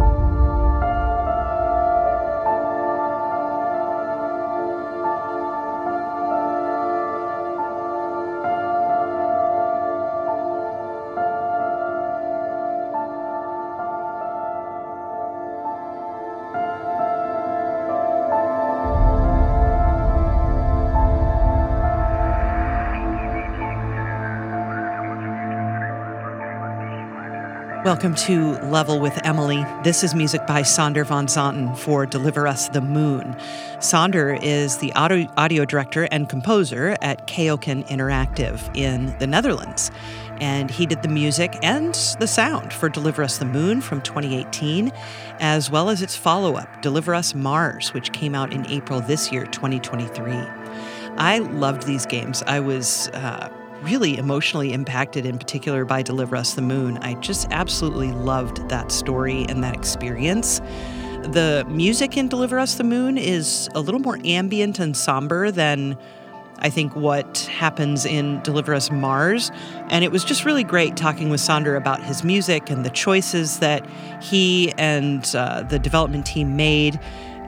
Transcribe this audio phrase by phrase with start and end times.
[0.00, 0.37] you
[27.88, 29.64] Welcome to Level with Emily.
[29.82, 33.34] This is music by Sander van Zanten for Deliver Us the Moon.
[33.80, 39.90] Sander is the audio, audio director and composer at KeokeN Interactive in the Netherlands.
[40.38, 44.92] And he did the music and the sound for Deliver Us the Moon from 2018,
[45.40, 49.32] as well as its follow up, Deliver Us Mars, which came out in April this
[49.32, 50.34] year, 2023.
[51.16, 52.42] I loved these games.
[52.46, 53.48] I was uh,
[53.82, 56.98] really emotionally impacted, in particular by Deliver Us the Moon.
[56.98, 60.60] I just absolutely loved that story and that experience.
[61.22, 65.96] The music in Deliver Us the Moon is a little more ambient and somber than
[66.60, 69.50] I think what happens in Deliver Us Mars.
[69.90, 73.60] And it was just really great talking with Sander about his music and the choices
[73.60, 73.88] that
[74.20, 76.98] he and uh, the development team made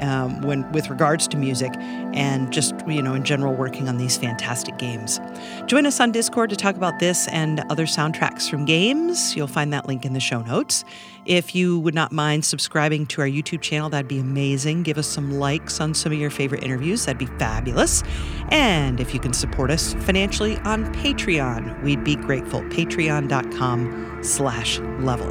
[0.01, 4.17] um, when with regards to music and just you know in general working on these
[4.17, 5.21] fantastic games.
[5.67, 9.37] Join us on Discord to talk about this and other soundtracks from games.
[9.37, 10.85] You'll find that link in the show notes.
[11.27, 14.83] If you would not mind subscribing to our YouTube channel, that'd be amazing.
[14.83, 18.03] Give us some likes on some of your favorite interviews, that'd be fabulous.
[18.49, 22.63] And if you can support us financially on Patreon, we'd be grateful.
[22.63, 25.29] Patreon.com slash level.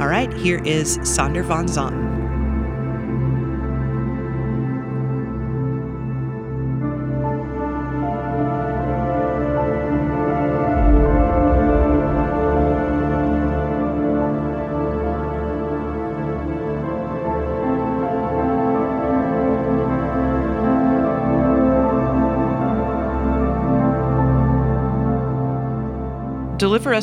[0.00, 2.17] All right, here is Sander van Zanten.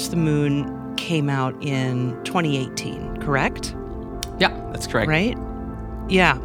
[0.03, 3.75] The Moon came out in 2018, correct?
[4.39, 5.07] Yeah, that's correct.
[5.07, 5.37] Right?
[6.09, 6.37] Yeah.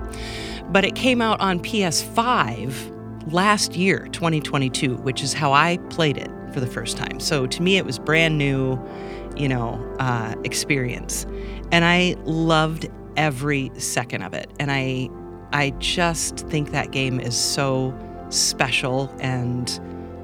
[0.71, 6.31] But it came out on PS5 last year, 2022, which is how I played it
[6.53, 7.19] for the first time.
[7.21, 8.78] So to me, it was brand new,
[9.37, 11.27] you know, uh, experience,
[11.72, 14.50] and I loved every second of it.
[14.60, 15.09] And I,
[15.53, 17.93] I just think that game is so
[18.31, 19.69] special and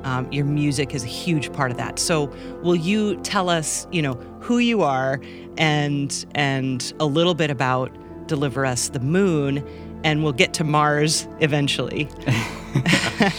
[0.06, 1.98] um, your music is a huge part of that.
[1.98, 2.26] So,
[2.62, 5.20] will you tell us, you know, who you are
[5.58, 7.90] and and a little bit about
[8.28, 9.66] Deliver Us the Moon,
[10.04, 12.08] and we'll get to Mars eventually.
[13.20, 13.30] uh,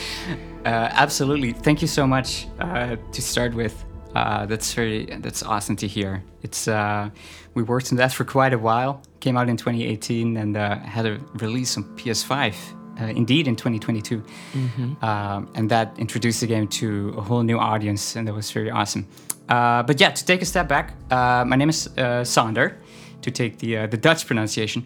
[0.66, 1.54] absolutely.
[1.54, 3.86] Thank you so much uh, to start with.
[4.14, 6.22] Uh, that's very that's awesome to hear.
[6.44, 7.10] It's uh,
[7.54, 9.02] we worked on that for quite a while.
[9.22, 14.24] Came out in 2018 and uh, had a release on PS5 uh, indeed in 2022.
[14.54, 15.06] Mm-hmm.
[15.06, 18.72] Um, and that introduced the game to a whole new audience, and that was very
[18.72, 19.08] awesome.
[19.50, 22.78] Uh, but yeah, to take a step back, uh, my name is uh, Sander,
[23.22, 24.86] to take the, uh, the Dutch pronunciation.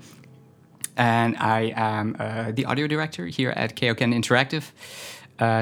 [0.98, 4.72] And I am uh, the audio director here at KeokeN Interactive.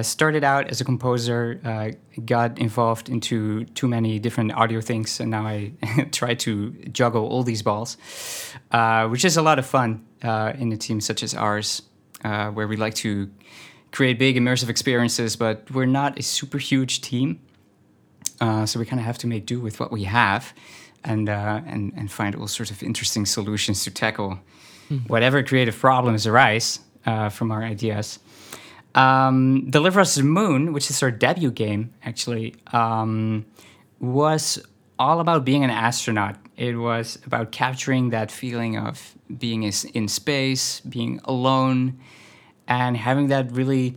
[0.04, 1.96] started out as a composer,
[2.26, 5.72] got involved into too many different audio things, and now I
[6.12, 7.96] try to juggle all these balls,
[9.10, 11.84] which is a lot of fun in a team such as ours
[12.24, 13.30] uh, where we like to
[13.92, 17.40] create big immersive experiences, but we're not a super huge team.
[18.40, 20.54] Uh, so we kind of have to make do with what we have
[21.04, 24.40] and, uh, and, and find all sorts of interesting solutions to tackle
[24.90, 25.10] mm.
[25.10, 28.20] whatever creative problems arise uh, from our ideas.
[28.96, 33.46] Um, Deliver Us the Moon, which is our debut game, actually, um,
[34.00, 34.64] was
[34.98, 36.36] all about being an astronaut.
[36.58, 42.00] It was about capturing that feeling of being in space, being alone,
[42.68, 43.96] and having that really,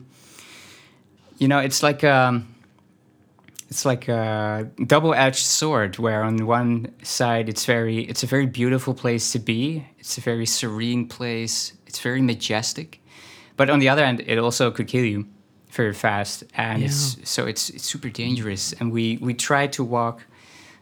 [1.38, 2.54] you know, it's like a, um,
[3.68, 5.98] it's like a double-edged sword.
[5.98, 9.86] Where on one side, it's very, it's a very beautiful place to be.
[9.98, 11.72] It's a very serene place.
[11.86, 13.00] It's very majestic,
[13.56, 15.26] but on the other end, it also could kill you
[15.70, 16.86] very fast, and yeah.
[16.86, 18.74] it's so it's it's super dangerous.
[18.74, 20.26] And we we try to walk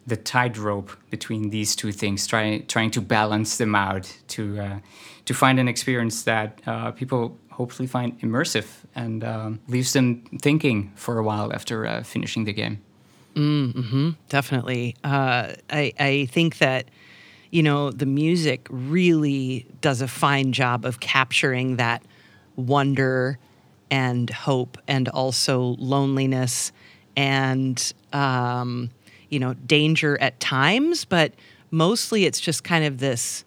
[0.07, 4.79] the tightrope between these two things, trying trying to balance them out to uh,
[5.25, 10.93] to find an experience that uh, people hopefully find immersive and um, leaves them thinking
[10.97, 12.81] for a while after uh, finishing the game.
[13.35, 14.97] Mm, hmm definitely.
[15.05, 16.87] Uh, I I think that
[17.51, 22.03] you know the music really does a fine job of capturing that
[22.57, 23.39] wonder
[23.91, 26.73] and hope and also loneliness
[27.17, 28.91] and um,
[29.31, 31.33] you know, danger at times, but
[31.71, 33.45] mostly it's just kind of this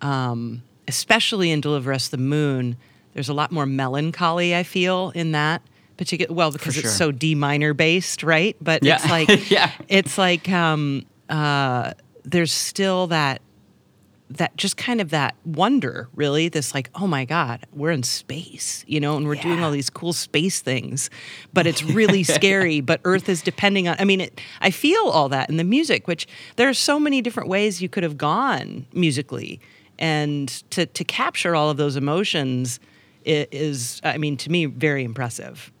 [0.00, 2.76] um, especially in Deliver Us the Moon,
[3.14, 5.60] there's a lot more melancholy, I feel, in that
[5.96, 6.84] particular well, because sure.
[6.84, 8.56] it's so D minor based, right?
[8.60, 8.96] But Yeah.
[8.96, 9.72] it's like Yeah.
[9.88, 11.94] it's like um, uh,
[12.24, 13.42] there's still that
[14.30, 18.84] that just kind of that wonder really this like oh my god we're in space
[18.86, 21.08] you know and we're doing all these cool space things
[21.52, 25.28] but it's really scary but earth is depending on i mean it, i feel all
[25.28, 26.26] that in the music which
[26.56, 29.60] there are so many different ways you could have gone musically
[29.98, 32.80] and to to capture all of those emotions
[33.24, 35.72] is i mean to me very impressive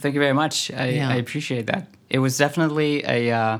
[0.00, 0.70] Thank you very much.
[0.70, 1.10] I, Yeah.
[1.10, 1.86] I appreciate that.
[2.08, 3.58] It was definitely a uh,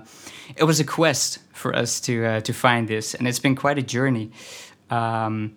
[0.56, 3.78] it was a quest for us to uh, to find this, and it's been quite
[3.78, 4.30] a journey.
[4.90, 5.56] Um,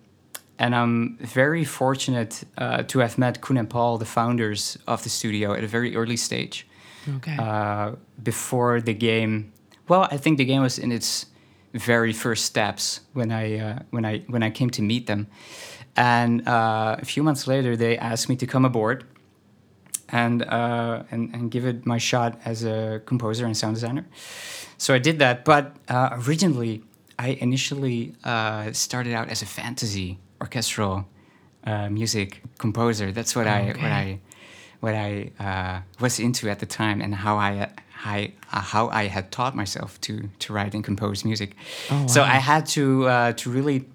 [0.60, 5.10] and I'm very fortunate uh, to have met Koen and Paul, the founders of the
[5.10, 6.68] studio, at a very early stage.
[7.18, 9.52] okay Uh, before the game,
[9.88, 11.26] well, I think the game was in its
[11.74, 15.28] very first steps when I uh, when I when I came to meet them,
[15.96, 19.04] and uh, a few months later they asked me to come aboard
[20.10, 24.06] and uh, and and give it my shot as a composer and sound designer.
[24.84, 26.82] So I did that, but uh, originally
[27.18, 31.06] I initially uh, started out as a fantasy orchestral
[31.64, 33.14] uh, music composer.
[33.14, 34.20] That's what I what I
[34.82, 37.70] what I uh, was into at the time, and how I.
[38.06, 41.56] I, uh, how I had taught myself to to write and compose music,
[41.90, 42.22] Oh, so.
[42.22, 43.86] I had to uh, to really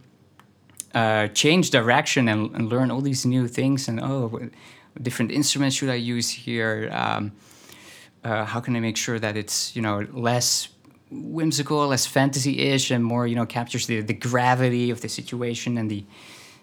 [0.94, 4.42] uh, change direction and, and learn all these new things and oh what
[5.02, 7.32] different instruments should i use here um,
[8.24, 10.68] uh, how can i make sure that it's you know less
[11.10, 15.90] whimsical less fantasy-ish and more you know captures the, the gravity of the situation and
[15.90, 16.04] the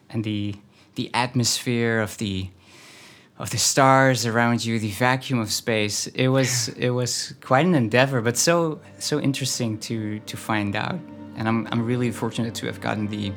[0.10, 0.56] and the
[0.96, 2.50] the atmosphere of the
[3.38, 7.76] of the stars around you the vacuum of space it was it was quite an
[7.76, 11.00] endeavor but so so interesting to to find out
[11.38, 13.34] and i'm, I'm really fortunate to have gotten the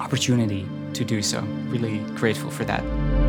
[0.00, 1.40] opportunity to do so.
[1.68, 3.19] Really grateful for that.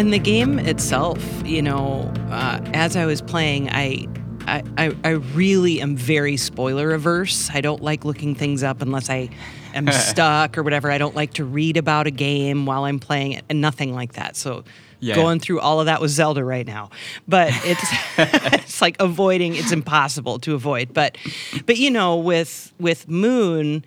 [0.00, 4.06] And the game itself, you know, uh, as I was playing, I,
[4.46, 7.50] I, I, I really am very spoiler averse.
[7.52, 9.28] I don't like looking things up unless I
[9.74, 10.90] am stuck or whatever.
[10.90, 14.14] I don't like to read about a game while I'm playing it, and nothing like
[14.14, 14.36] that.
[14.36, 14.64] So.
[15.02, 15.14] Yeah.
[15.14, 16.90] Going through all of that with Zelda right now,
[17.26, 17.82] but it's
[18.52, 19.54] it's like avoiding.
[19.54, 20.92] It's impossible to avoid.
[20.92, 21.16] But
[21.64, 23.82] but you know, with with Moon,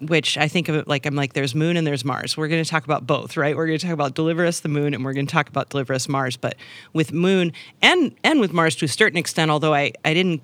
[0.00, 2.36] which I think of it like I'm like there's moon and there's Mars.
[2.36, 3.56] We're going to talk about both, right?
[3.56, 5.70] We're going to talk about deliver us the moon and we're going to talk about
[5.70, 6.36] deliver us Mars.
[6.36, 6.56] But
[6.92, 10.42] with moon and and with Mars to a certain extent, although I I didn't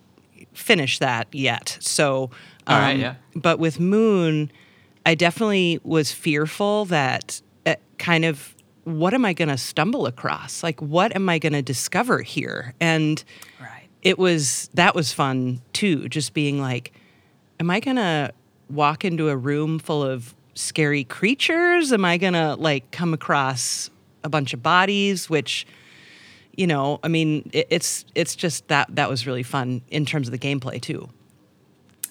[0.53, 1.77] finish that yet.
[1.81, 2.31] So
[2.67, 3.15] um, right, yeah.
[3.35, 4.51] But with moon,
[5.05, 8.55] I definitely was fearful that uh, kind of
[8.85, 10.63] what am I going to stumble across?
[10.63, 12.75] Like what am I going to discover here?
[12.81, 13.23] And
[13.61, 13.89] Right.
[14.03, 16.93] it was that was fun too just being like
[17.61, 18.33] am i gonna
[18.71, 21.93] walk into a room full of scary creatures?
[21.93, 23.91] Am i gonna like come across
[24.25, 25.67] a bunch of bodies which
[26.57, 30.29] you know i mean it, it's it's just that that was really fun in terms
[30.29, 31.09] of the gameplay too.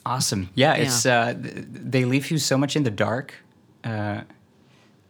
[0.05, 0.49] Awesome.
[0.55, 3.35] Yeah, it's uh, th- they leave you so much in the dark,
[3.83, 4.21] uh,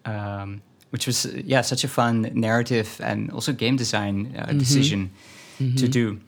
[0.03, 5.11] um, which was yeah such a fun narrative and also game design uh, decision
[5.57, 6.19] to do.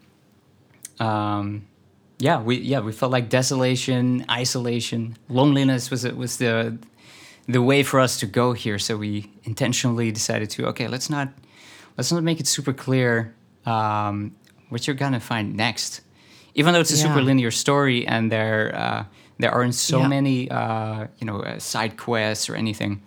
[0.99, 1.65] Um,
[2.25, 4.03] yeah, we yeah we felt like desolation,
[4.41, 6.77] isolation, loneliness was it was the
[7.55, 8.79] the way for us to go here.
[8.79, 9.11] So we
[9.43, 11.27] intentionally decided to okay, let's not
[11.97, 13.33] let's not make it super clear
[13.65, 14.31] um,
[14.69, 16.01] what you're gonna find next.
[16.55, 19.03] Even though it's a super linear story and there uh,
[19.39, 20.07] there aren't so Yeah.
[20.07, 23.01] many uh, you know uh, side quests or anything,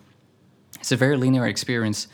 [0.79, 2.07] it's a very linear experience.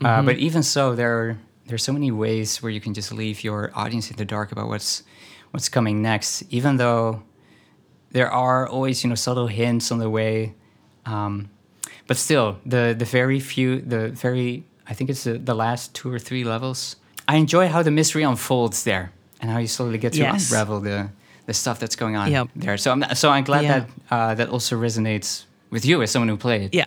[0.00, 1.36] Uh, but even so, there are,
[1.66, 4.68] there's so many ways where you can just leave your audience in the dark about
[4.68, 5.02] what's
[5.50, 6.42] what's coming next.
[6.50, 7.22] Even though
[8.10, 10.54] there are always you know subtle hints on the way,
[11.06, 11.48] um,
[12.06, 16.10] but still the the very few the very I think it's the, the last two
[16.12, 16.96] or three levels.
[17.28, 20.50] I enjoy how the mystery unfolds there and how you slowly get to Yes.
[20.50, 21.08] unravel the
[21.46, 22.48] the stuff that's going on Yep.
[22.56, 22.76] there.
[22.78, 23.78] So I'm so I'm glad Yeah.
[23.80, 26.74] that uh, that also resonates with you as someone who played.
[26.74, 26.86] yeah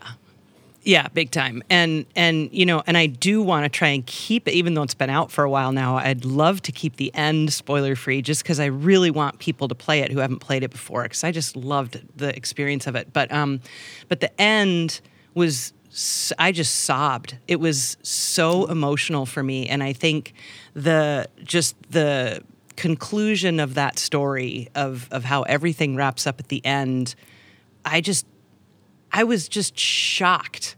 [0.83, 1.61] Yeah, big time.
[1.69, 4.81] And and you know, and I do want to try and keep it, even though
[4.81, 5.97] it's been out for a while now.
[5.97, 9.75] I'd love to keep the end spoiler free, just because I really want people to
[9.75, 13.13] play it who haven't played it before, because I just loved the experience of it.
[13.13, 13.61] But um,
[14.07, 15.01] but the end
[15.35, 15.71] was
[16.39, 17.37] I just sobbed.
[17.47, 20.33] It was so emotional for me, and I think
[20.73, 22.43] the just the
[22.75, 27.13] conclusion of that story of of how everything wraps up at the end.
[27.85, 28.25] I just
[29.11, 30.75] I was just shocked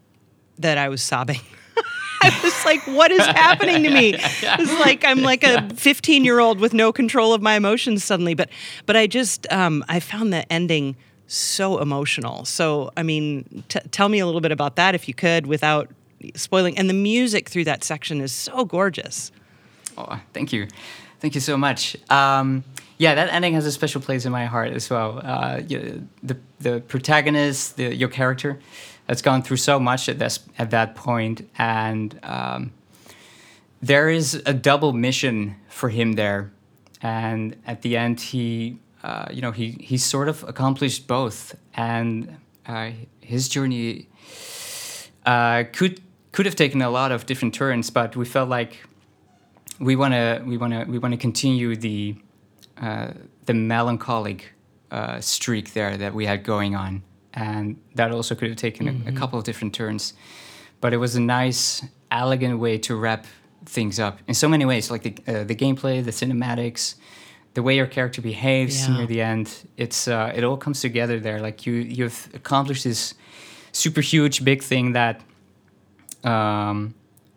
[0.60, 1.42] that I was sobbing.
[2.22, 4.16] I was like, what is happening to me?
[4.56, 8.34] It's like I'm like a 15 year old with no control of my emotions suddenly.
[8.34, 8.50] But
[8.86, 10.96] but I just um, I found the ending
[11.28, 12.46] so emotional.
[12.46, 15.90] So I mean, t- tell me a little bit about that if you could, without
[16.36, 16.78] spoiling.
[16.78, 19.32] And the music through that section is so gorgeous.
[19.98, 20.68] Oh, thank you,
[21.20, 21.98] thank you so much.
[22.10, 22.64] Um,
[22.98, 25.20] yeah, that ending has a special place in my heart as well.
[25.24, 28.60] Uh, the the protagonist, the, your character,
[29.08, 32.72] has gone through so much at this at that point, and um,
[33.82, 36.52] there is a double mission for him there.
[37.02, 42.38] And at the end, he, uh, you know, he he sort of accomplished both, and
[42.66, 44.08] uh, his journey
[45.26, 48.84] uh, could could have taken a lot of different turns, but we felt like
[49.80, 52.16] we want to we want to we want to continue the
[52.78, 54.54] the melancholic
[54.92, 57.04] uh, streak there that we had going on,
[57.34, 58.98] and that also could have taken mm-hmm.
[58.98, 59.18] a, a, mm-hmm.
[59.18, 60.14] couple of different turns.
[60.82, 63.26] But it was a nice, elegant way to wrap
[63.66, 66.96] things up in so many ways, like the uh, the gameplay, the cinematics,
[67.54, 68.98] the way your character behaves yeah.
[68.98, 69.68] near the end.
[69.78, 71.40] It's uh, it all comes together there.
[71.40, 73.14] Like you you've accomplished this
[73.72, 75.22] super huge big thing that.
[76.24, 76.96] Um,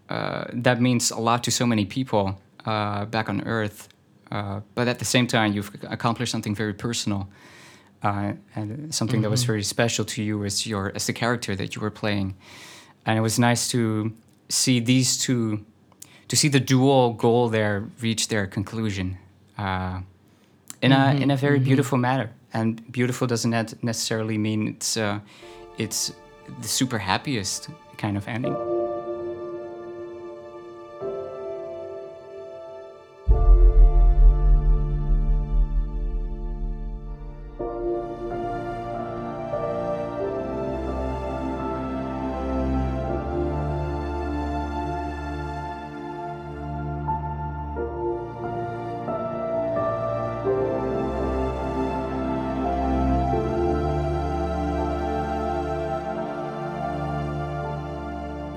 [0.09, 3.89] uh, that means a lot to so many people uh, back on Earth,
[4.31, 7.29] uh, but at the same time, you've accomplished something very personal
[8.03, 9.23] uh, and something mm-hmm.
[9.23, 9.53] that was mm-hmm.
[9.53, 12.35] very special to you as your as the character that you were playing.
[13.05, 14.13] And it was nice to
[14.49, 15.65] see these two,
[16.29, 19.19] to see the dual goal there reach their conclusion
[19.59, 20.01] uh,
[20.83, 21.19] in mm-hmm.
[21.19, 21.65] a in a very mm-hmm.
[21.65, 22.31] beautiful manner.
[22.53, 25.21] And beautiful doesn't necessarily mean it's uh,
[25.79, 26.13] it's
[26.61, 27.69] the super happiest
[27.99, 28.76] kind of ending.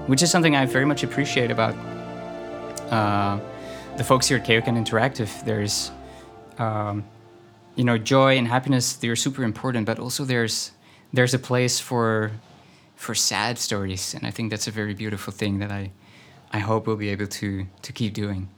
[0.10, 1.76] Which is something I very much appreciate about
[2.90, 3.40] uh,
[3.96, 5.30] the folks here at KeokeN Interactive.
[5.46, 5.92] There's,
[6.58, 7.04] um,
[7.76, 8.94] you know, joy and happiness.
[8.94, 10.72] They're super important, but also there's
[11.14, 12.32] there's a place for
[12.96, 15.92] for sad stories, and I think that's a very beautiful thing that I
[16.52, 18.50] I hope we'll be able to to keep doing.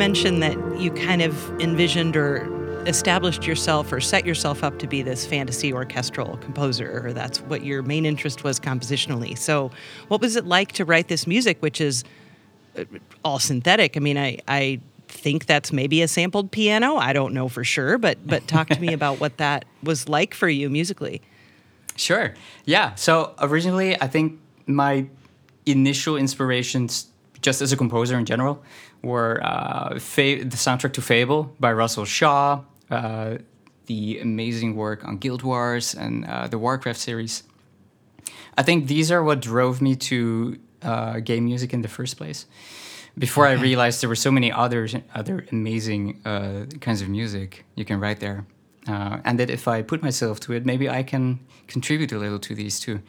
[0.00, 2.48] Mentioned that you kind of envisioned or
[2.86, 7.62] established yourself or set yourself up to be this fantasy orchestral composer, or that's what
[7.66, 9.36] your main interest was compositionally.
[9.36, 9.70] So,
[10.08, 12.02] what was it like to write this music, which is
[12.78, 12.84] uh,
[13.26, 13.94] all synthetic?
[13.94, 16.96] I mean, I, I think that's maybe a sampled piano.
[16.96, 20.32] I don't know for sure, but but talk to me about what that was like
[20.32, 21.20] for you musically.
[21.96, 22.32] Sure.
[22.64, 22.94] Yeah.
[22.94, 25.04] So originally, I think my
[25.66, 27.09] initial inspirations,
[27.42, 28.62] just as a composer in general,
[29.02, 33.38] were uh, Fa- the soundtrack to Fable by Russell Shaw, uh,
[33.86, 37.42] the amazing work on Guild Wars and uh, the Warcraft series.
[38.56, 42.46] I think these are what drove me to uh, game music in the first place.
[43.18, 43.46] Before.
[43.46, 47.98] I realized there were so many others, other amazing uh, kinds of music you can
[48.00, 48.46] write there,
[48.86, 52.38] uh, and that if I put myself to it, maybe I can contribute a little
[52.38, 53.02] to these too.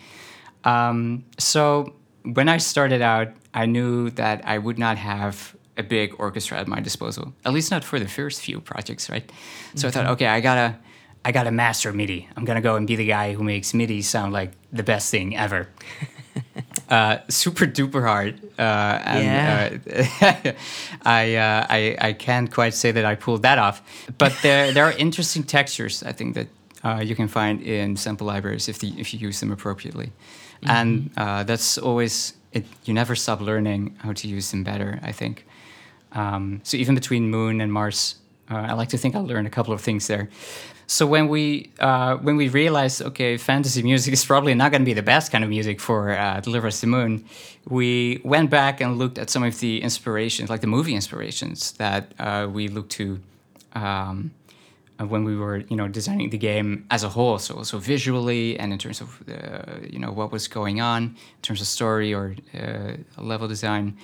[0.64, 1.94] Um, so
[2.24, 6.68] when I started out, I knew that I would not have a big orchestra at
[6.68, 7.34] my disposal.
[7.46, 9.30] At least not for the first few projects, right?
[9.76, 10.78] So I thought, okay, I gotta,
[11.24, 12.28] I gotta master MIDI.
[12.36, 15.36] I'm gonna go and be the guy who makes MIDI sound like the best thing
[15.36, 15.70] ever.
[16.90, 20.14] uh, super duper hard, uh, and yeah.
[20.46, 20.52] uh,
[21.06, 23.82] I, uh, I I can't quite say that I pulled that off.
[24.18, 26.48] But there there are interesting textures I think that
[26.84, 30.08] uh, you can find in sample libraries if, the, if you use them appropriately.
[30.08, 30.70] Mm-hmm.
[30.70, 35.12] And uh, that's always, it, you never stop learning how to use them better, I
[35.12, 35.46] think.
[36.14, 38.16] Um, so even between Moon and Mars,
[38.50, 40.30] uh, I like to think I learned a couple of things there.
[40.88, 44.86] So when we uh, when we realized, okay, fantasy music is probably not going to
[44.86, 47.24] be the best kind of music for uh, Deliver Us the Moon,
[47.66, 52.12] we went back and looked at some of the inspirations, like the movie inspirations that
[52.20, 53.22] uh, we looked to
[53.74, 54.32] um,
[55.06, 57.40] when we were, you know, designing the game as a whole.
[57.40, 61.42] So also visually and in terms of, uh, you know, what was going on in
[61.42, 63.98] terms of story or uh, level design.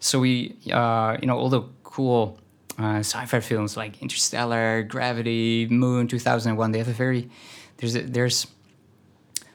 [0.00, 2.38] So we, uh, you know, all the cool
[2.78, 6.72] uh, sci-fi films like Interstellar, Gravity, Moon, 2001.
[6.72, 7.30] They have a very
[7.78, 8.46] there's a, there's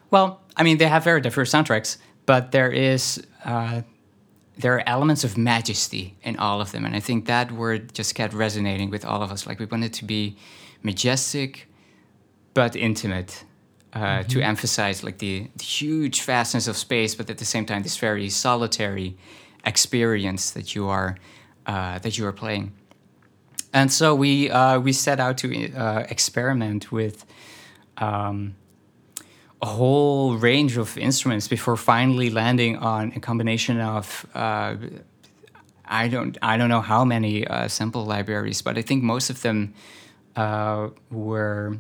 [0.10, 3.82] well, I mean they have very diverse soundtracks, but there is uh,
[4.58, 8.16] there are elements of majesty in all of them, and I think that word just
[8.16, 9.48] kept resonating with all of us.
[9.48, 10.38] Like we wanted to be
[10.84, 11.68] majestic,
[12.54, 13.46] but intimate.
[13.94, 14.28] Uh, mm-hmm.
[14.30, 17.98] To emphasize like the, the huge vastness of space, but at the same time this
[17.98, 19.18] very solitary
[19.66, 21.18] experience that you are
[21.66, 22.72] uh, that you are playing.
[23.74, 27.26] And so we uh, we set out to uh, experiment with
[27.98, 28.56] um,
[29.62, 34.76] a whole range of instruments before finally landing on a combination of uh,
[35.86, 39.42] I don't I don't know how many uh, sample libraries, but I think most of
[39.42, 39.74] them
[40.36, 41.78] uh, were.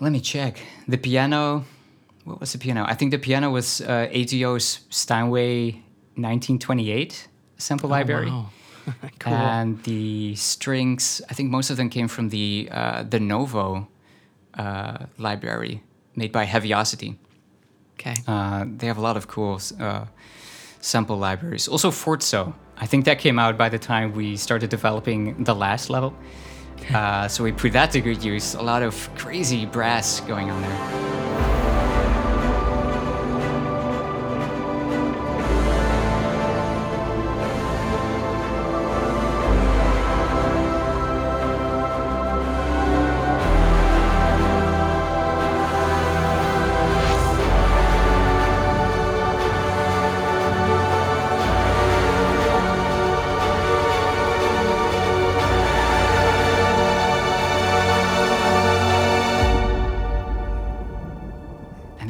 [0.00, 1.64] Let me check the piano.
[2.24, 2.84] What was the piano?
[2.86, 5.82] I think the piano was uh, ATO's Steinway
[6.14, 8.30] 1928 sample oh, library.
[8.30, 8.50] Wow.
[9.18, 9.32] cool.
[9.32, 13.88] And the strings, I think most of them came from the uh, the Novo
[14.54, 15.82] uh, library
[16.16, 17.18] made by Heavyocity.
[17.94, 18.14] Okay.
[18.26, 20.04] Uh, they have a lot of cool uh,
[20.80, 21.68] sample libraries.
[21.68, 22.54] Also Forzo.
[22.76, 26.14] I think that came out by the time we started developing the last level.
[26.92, 28.54] Uh, so we put that to good use.
[28.54, 31.57] A lot of crazy brass going on there.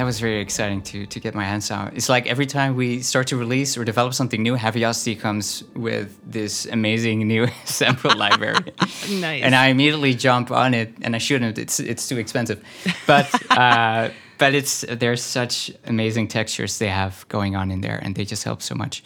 [0.05, 1.93] Was very exciting to to get my hands on.
[1.95, 6.19] It's like every time we start to release or develop something new, Heavyocity comes with
[6.25, 8.73] this amazing new sample library.
[9.11, 9.43] nice.
[9.43, 11.59] And I immediately jump on it, and I shouldn't.
[11.59, 12.63] It's it's too expensive,
[13.07, 13.29] but.
[13.59, 18.25] Uh, but it's there's such amazing textures they have going on in there, and they
[18.25, 19.03] just help so much.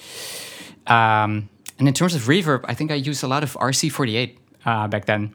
[0.87, 4.89] Um, and in terms of reverb, I think I used a lot of RC48 uh,
[4.89, 5.35] back then.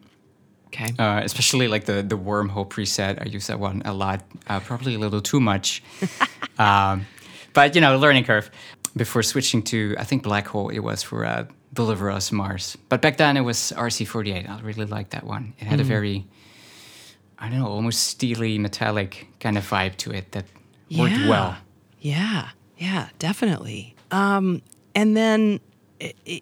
[0.67, 0.93] Okay.
[0.99, 4.23] Uh, especially like the the wormhole preset, I use that one a lot.
[4.47, 5.81] Uh, probably a little too much,
[6.59, 7.05] um,
[7.53, 8.49] but you know, learning curve.
[8.95, 12.77] Before switching to, I think Black Hole, it was for uh, Deliver Us Mars.
[12.89, 14.49] But back then it was RC48.
[14.49, 15.53] I really liked that one.
[15.59, 15.81] It had mm.
[15.81, 16.25] a very,
[17.37, 20.45] I don't know, almost steely, metallic kind of vibe to it that
[20.97, 21.29] worked yeah.
[21.29, 21.57] well.
[21.99, 23.95] Yeah, yeah, definitely.
[24.09, 24.63] Um,
[24.95, 25.59] and then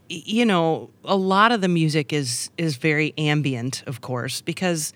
[0.09, 4.93] you know, a lot of the music is is very ambient, of course, because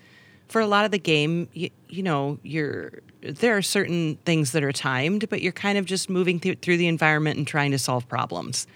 [0.48, 2.92] for a lot of the game, you, you know, you're
[3.22, 6.76] there are certain things that are timed, but you're kind of just moving th- through
[6.76, 8.66] the environment and trying to solve problems,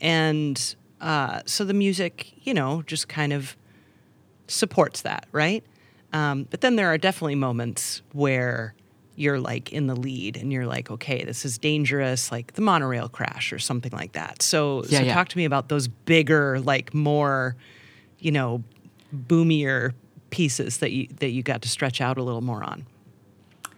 [0.00, 3.56] and uh, so the music, you know, just kind of
[4.46, 5.64] supports that, right?
[6.12, 8.74] Um, but then there are definitely moments where
[9.16, 13.08] you're like in the lead and you're like, okay, this is dangerous, like the monorail
[13.08, 14.42] crash or something like that.
[14.42, 15.14] So, yeah, so yeah.
[15.14, 17.56] talk to me about those bigger, like more,
[18.18, 18.62] you know,
[19.12, 19.94] boomier
[20.30, 22.86] pieces that you that you got to stretch out a little more on.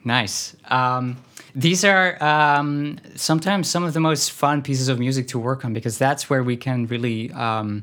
[0.05, 0.57] Nice.
[0.66, 1.16] Um,
[1.55, 5.72] these are um, sometimes some of the most fun pieces of music to work on
[5.72, 7.83] because that's where we can really um,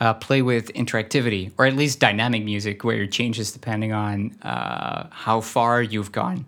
[0.00, 5.06] uh, play with interactivity or at least dynamic music where it changes depending on uh,
[5.10, 6.44] how far you've gone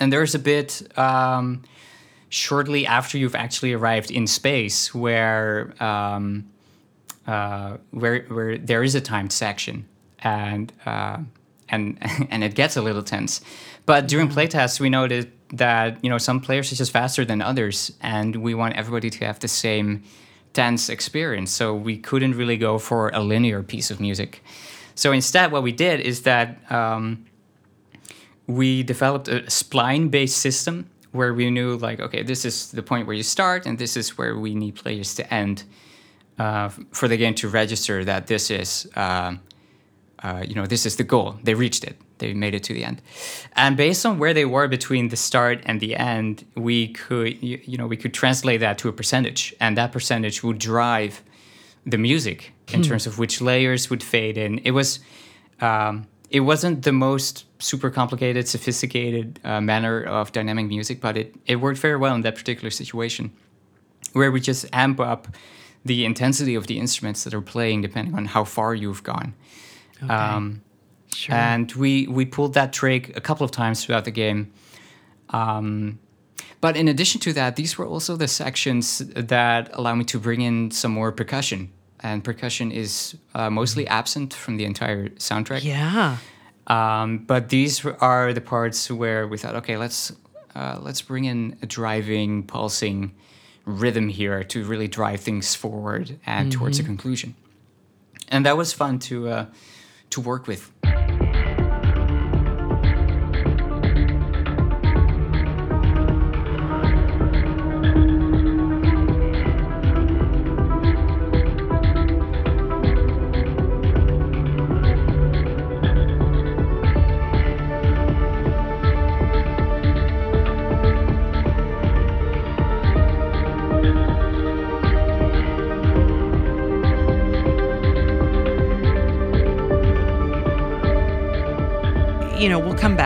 [0.00, 1.62] and there's a bit um,
[2.28, 6.48] shortly after you've actually arrived in space where um,
[7.26, 9.86] uh, where where there is a timed section
[10.20, 11.18] and uh,
[11.68, 11.98] and
[12.30, 13.40] and it gets a little tense.
[13.84, 14.38] But during mm-hmm.
[14.38, 18.54] playtests, we noted that you know some players are just faster than others, and we
[18.54, 20.02] want everybody to have the same
[20.52, 21.50] tense experience.
[21.50, 24.42] So we couldn't really go for a linear piece of music.
[24.94, 27.26] So instead, what we did is that um,
[28.46, 33.06] we developed a spline based system where we knew like okay this is the point
[33.06, 35.64] where you start and this is where we need players to end
[36.38, 39.34] uh, for the game to register that this is uh,
[40.22, 42.84] uh, you know this is the goal they reached it they made it to the
[42.84, 43.02] end.
[43.54, 47.60] And based on where they were between the start and the end, we could you,
[47.64, 51.22] you know we could translate that to a percentage, and that percentage would drive
[51.84, 52.88] the music in Hmm.
[52.88, 54.58] terms of which layers would fade in.
[54.64, 55.00] It was.
[55.60, 61.34] Um, it wasn't the most super complicated, sophisticated uh, manner of dynamic music, but it,
[61.46, 63.30] it worked very well in that particular situation,
[64.12, 65.28] where we just amp up
[65.84, 69.34] the intensity of the instruments that are playing depending on how far you've gone.
[70.08, 70.62] Um,
[71.14, 71.34] Sure.
[71.34, 74.52] and we we pulled that trick a couple of times throughout the game.
[75.30, 75.98] Um,
[76.60, 80.42] but in addition to that, these were also the sections that allow me to bring
[80.42, 81.70] in some more percussion.
[82.00, 85.64] And percussion is uh, mostly absent from the entire soundtrack.
[85.64, 86.18] yeah.
[86.66, 90.12] Um, but these are the parts where we thought, okay, let's
[90.54, 93.14] uh, let's bring in a driving, pulsing
[93.66, 97.34] rhythm here to really drive things forward and towards a conclusion.
[98.28, 99.46] And that was fun to uh,
[100.10, 100.72] to work with.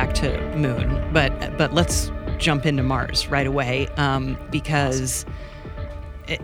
[0.01, 5.27] Back to Moon, but but let's jump into Mars right away um, because
[6.27, 6.39] i-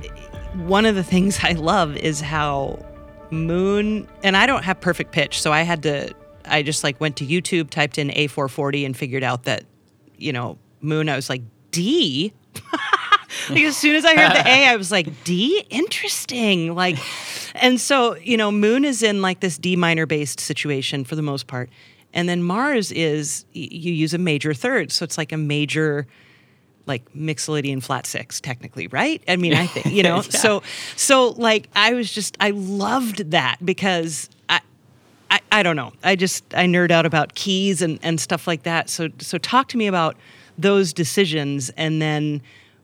[0.57, 2.85] one of the things I love is how
[3.31, 6.13] Moon and I don't have perfect pitch, so I had to.
[6.45, 9.65] I just like went to YouTube, typed in A440, and figured out that
[10.19, 11.09] you know Moon.
[11.09, 11.41] I was like
[11.71, 12.35] D.
[13.49, 16.75] like as soon as I heard the A, I was like, D, interesting.
[16.75, 16.99] Like,
[17.55, 21.23] and so you know, Moon is in like this D minor based situation for the
[21.23, 21.71] most part,
[22.13, 26.07] and then Mars is you use a major third, so it's like a major
[26.87, 29.23] like mixolydian flat six technically right?
[29.27, 30.23] I mean i think you know?
[30.31, 30.63] So
[30.95, 34.61] so like i was just i loved that because I,
[35.31, 35.93] I i don't know.
[36.05, 38.89] I just i nerd out about keys and and stuff like that.
[38.89, 40.17] So so talk to me about
[40.59, 42.41] those decisions and then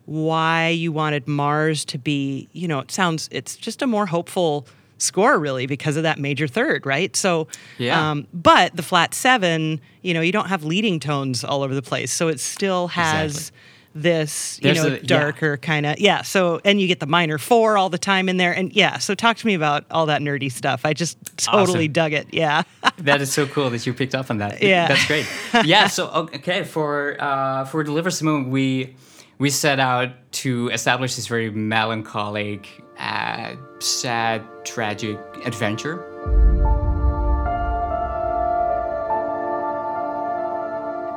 [0.06, 4.66] why you wanted mars to be you know it sounds it's just a more hopeful
[5.02, 8.10] score really because of that major third right so Yeah.
[8.10, 11.82] um, but the flat seven you know you don't have leading tones all over the
[11.82, 13.58] place so it still has Exactly.
[13.94, 15.00] this you There's know a- yeah.
[15.02, 18.38] darker kind of yeah so and you get the minor four all the time in
[18.38, 21.84] there and yeah so talk to me about all that nerdy stuff i just totally
[21.84, 21.92] Awesome.
[21.92, 22.62] dug it yeah
[22.98, 24.62] that is so cool that you picked up on that.
[24.62, 24.88] Yeah.
[24.88, 25.26] that's great.
[25.66, 28.94] Yeah, so okay for uh, for Deliver Moon, we
[29.42, 35.96] we set out to establish this very melancholic, uh, sad, tragic adventure.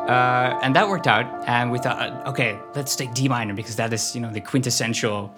[0.09, 3.75] Uh, and that worked out, and we thought, uh, okay, let's take D minor because
[3.75, 5.31] that is, you know, the quintessential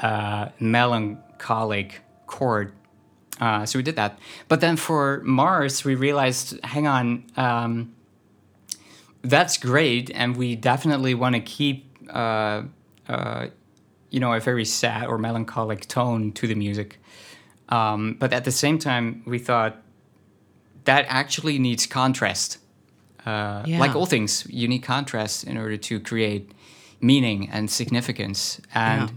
[0.00, 2.72] uh, melancholic chord
[3.40, 4.18] uh, so we did that.
[4.46, 7.94] But then for Mars, we realized, hang on, um,
[9.22, 12.62] that's great, and we definitely want to keep, uh,
[13.08, 13.46] uh,
[14.10, 16.98] you know, a very sad or melancholic tone to the music.
[17.68, 19.80] Um, but at the same time, we thought
[20.84, 22.58] that actually needs contrast.
[23.26, 23.78] Uh, Yeah.
[23.78, 26.50] Like all things, you need contrast in order to create
[27.00, 28.60] meaning and significance.
[28.74, 29.10] And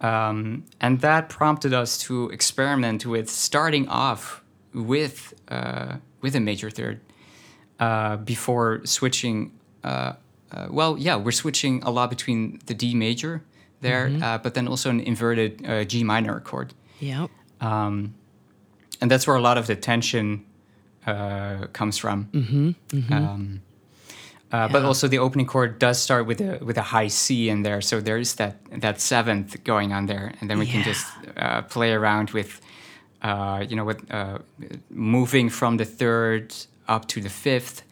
[0.00, 6.70] um, and that prompted us to experiment with starting off with uh, with a major
[6.70, 7.00] third
[7.80, 9.52] uh, before switching.
[10.52, 13.40] Uh, well, yeah, we're switching a lot between the D major
[13.80, 17.30] there, uh, but then also an inverted uh, G minor chord, yep.
[17.60, 18.14] Um,
[19.00, 20.44] and that's where a lot of the tension
[21.06, 22.28] uh, comes from.
[22.32, 23.60] Mm-hmm, Um,
[24.52, 27.62] uh, But also the opening chord does start with a with a high C in
[27.62, 31.06] there, so there is that that seventh going on there, and then we can just
[31.36, 32.60] uh, play around with,
[33.22, 34.38] uh, you know, with uh,
[34.90, 36.52] moving from the third
[36.88, 37.82] up to the fifth,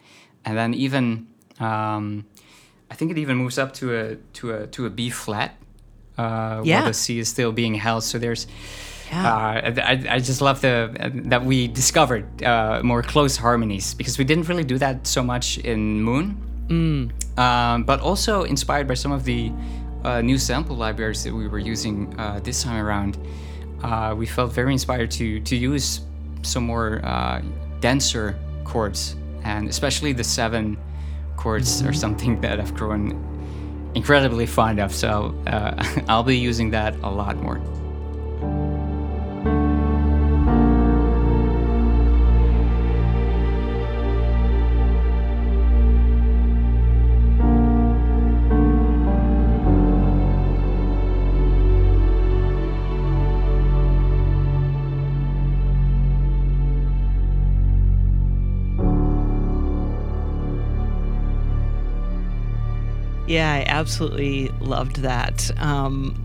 [0.45, 1.27] and then even
[1.61, 2.25] um,
[2.91, 5.51] I think it even moves up to a to a to a B flat.
[6.19, 6.81] Uh, Yeah.
[6.81, 8.47] While the C is still being held, so there's
[9.11, 9.27] Yeah.
[9.27, 10.91] uh, I, I just love the
[11.31, 15.59] that we discovered uh, more close harmonies because we didn't really do that so much
[15.59, 16.37] in Moon,
[17.37, 19.51] um, but also inspired by some of the
[20.05, 23.17] uh, new sample libraries that we were using uh, this time around.
[23.83, 26.01] Uh, we felt very inspired to to use
[26.43, 27.41] some more uh,
[27.81, 30.77] denser chords, and especially the seven
[31.39, 33.25] chords are something that I've grown
[33.95, 34.95] incredibly fond of.
[34.95, 37.61] So uh, I'll be using that a lot more.
[63.79, 65.51] Absolutely loved that.
[65.61, 66.25] Um,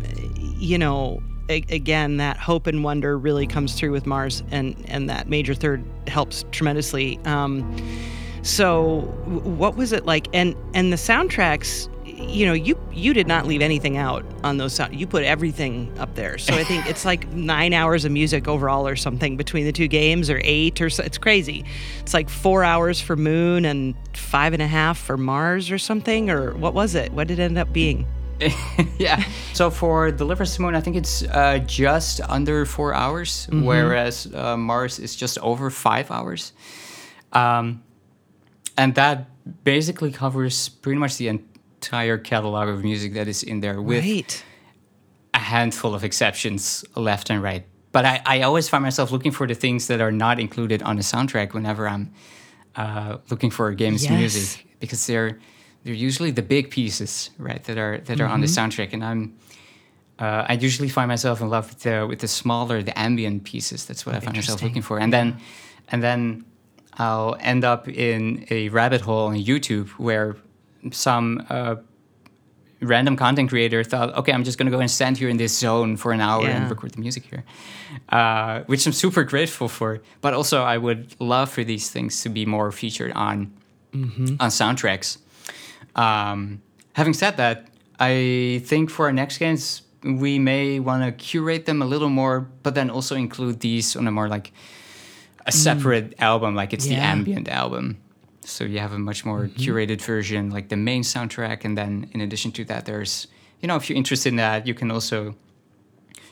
[0.57, 5.09] you know, a- again, that hope and wonder really comes through with Mars, and and
[5.09, 7.19] that major third helps tremendously.
[7.25, 7.75] Um,
[8.41, 10.27] so, what was it like?
[10.33, 11.87] And and the soundtracks,
[12.29, 14.99] you know, you you did not leave anything out on those sound.
[14.99, 16.37] You put everything up there.
[16.37, 19.87] So I think it's like nine hours of music overall, or something between the two
[19.87, 21.03] games, or eight, or so.
[21.03, 21.65] It's crazy.
[22.01, 26.29] It's like four hours for Moon and five and a half for Mars, or something.
[26.29, 27.11] Or what was it?
[27.13, 28.07] What did it end up being?
[28.97, 29.23] yeah.
[29.53, 34.99] So for Deliver Moon, I think it's uh, just under four hours, whereas uh, Mars
[34.99, 36.53] is just over five hours.
[37.31, 37.83] Um,
[38.77, 39.29] and that
[39.63, 41.52] basically covers pretty much the entire
[41.91, 44.43] catalog of music that is in there, with Right.
[45.33, 47.65] a handful of exceptions left and right.
[47.91, 50.95] But I, I always find myself looking for the things that are not included on
[50.95, 52.11] the soundtrack whenever I'm
[52.75, 54.11] uh, looking for a game's Yes.
[54.11, 55.37] music because they're
[55.83, 57.63] they're usually the big pieces, right?
[57.65, 58.81] That are that are on the Mm-hmm.
[58.81, 59.33] soundtrack, and I'm
[60.19, 63.85] uh, I usually find myself in love with the with the smaller, the ambient pieces.
[63.85, 65.37] That's what I find myself looking for, and then
[65.91, 66.45] and then
[66.97, 70.35] I'll end up in a rabbit hole on YouTube where
[70.91, 71.75] some uh,
[72.81, 75.57] random content creator thought, okay, I'm just going to go and stand here in this
[75.57, 76.57] zone for an hour Yeah.
[76.61, 77.43] and record the music here,
[78.09, 80.01] uh, which I'm super grateful for.
[80.21, 83.51] But also, I would love for these things to be more featured on
[84.39, 85.17] on soundtracks.
[85.95, 86.61] Um,
[86.93, 87.67] having said that,
[87.99, 92.49] I think for our next games, we may want to curate them a little more,
[92.63, 94.51] but then also include these on a more like
[95.45, 97.97] a separate album, like it's the ambient album.
[98.45, 99.61] So you have a much more mm-hmm.
[99.61, 103.27] curated version, like the main soundtrack, and then in addition to that, there's
[103.61, 105.35] you know if you're interested in that, you can also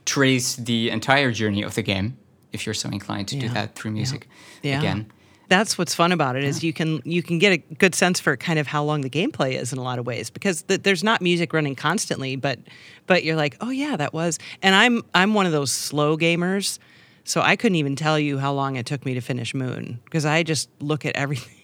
[0.06, 2.17] trace the entire journey of the game
[2.52, 4.28] if you're so inclined to do that through music
[4.62, 4.80] Yeah.
[4.80, 5.12] again.
[5.47, 8.38] That's what's fun about it is you can you can get a good sense for
[8.38, 11.04] kind of how long the gameplay is in a lot of ways because th- there's
[11.04, 12.60] not music running constantly, but
[13.06, 14.39] but you're like, oh yeah, that was.
[14.62, 16.80] And I'm I'm one of those slow gamers,
[17.26, 20.26] so I couldn't even tell you how long it took me to finish Moon because
[20.26, 21.58] I just look at everything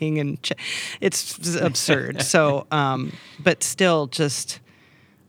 [0.00, 0.52] and ch-
[1.00, 2.22] it's absurd.
[2.22, 4.60] so, um, but still, just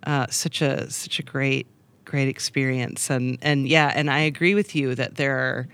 [0.03, 1.67] uh, such a such a great
[2.05, 5.67] great experience and and yeah, and I agree with you that there are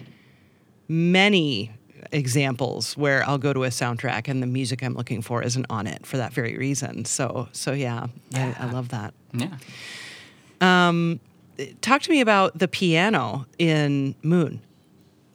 [0.88, 1.72] many
[2.12, 5.88] examples where I'll go to a soundtrack and the music I'm looking for isn't on
[5.88, 7.06] it for that very reason.
[7.06, 9.14] So so yeah, I, I love that.
[9.34, 9.58] Yeah.
[11.82, 14.62] Talk to me about the piano in Moon.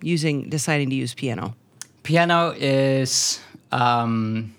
[0.02, 1.54] Using deciding to use piano.
[2.06, 3.40] Piano is,
[3.72, 4.54] um,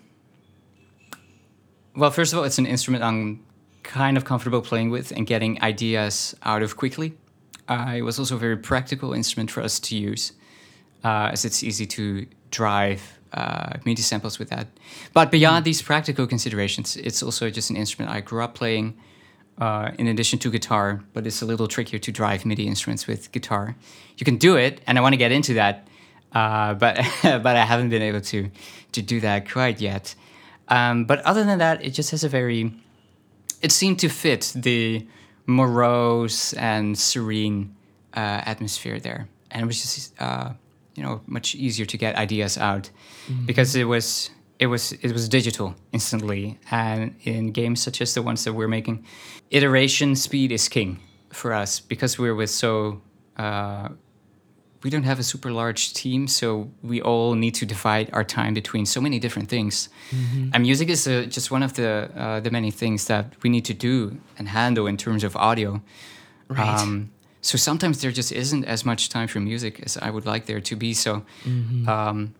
[1.95, 3.41] well, first of all, it's an instrument I'm
[3.83, 7.13] kind of comfortable playing with and getting ideas out of quickly.
[7.69, 10.33] Uh, it was also a very practical instrument for us to use,
[11.05, 14.67] uh, as it's easy to drive uh, MIDI samples with that.
[15.13, 18.97] But beyond these practical considerations, it's also just an instrument I grew up playing.
[19.57, 23.31] Uh, in addition to guitar, but it's a little trickier to drive MIDI instruments with
[23.31, 23.75] guitar.
[24.17, 25.87] You can do it, and I want to get into that,
[26.33, 28.49] uh, but but I haven't been able to
[28.91, 30.15] to do that quite yet.
[30.69, 32.73] Um, but other than that, it just has a very
[33.61, 35.07] it seemed to fit the
[35.45, 37.75] morose and serene
[38.15, 40.51] uh, atmosphere there, and it was just uh,
[40.95, 42.89] you know much easier to get ideas out
[43.45, 48.21] because it was it was it was digital instantly, and in games such as the
[48.21, 49.05] ones that we're making,
[49.51, 53.01] iteration speed is king for us because we're with so.
[54.83, 58.53] We don't have a super large team, so we all need to divide our time
[58.53, 59.89] between so many different things.
[60.53, 63.65] And music is uh, just one of the uh, the many things that we need
[63.65, 65.81] to do and handle in terms of audio.
[66.47, 66.81] Right.
[66.81, 67.09] Um,
[67.41, 70.61] so sometimes there just isn't as much time for music as I would like there
[70.61, 70.93] to be.
[70.93, 71.23] So,
[71.87, 72.33] um,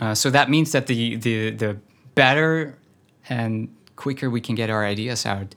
[0.00, 1.76] uh, so that means that the the the
[2.14, 2.78] better
[3.28, 5.54] and quicker we can get our ideas out,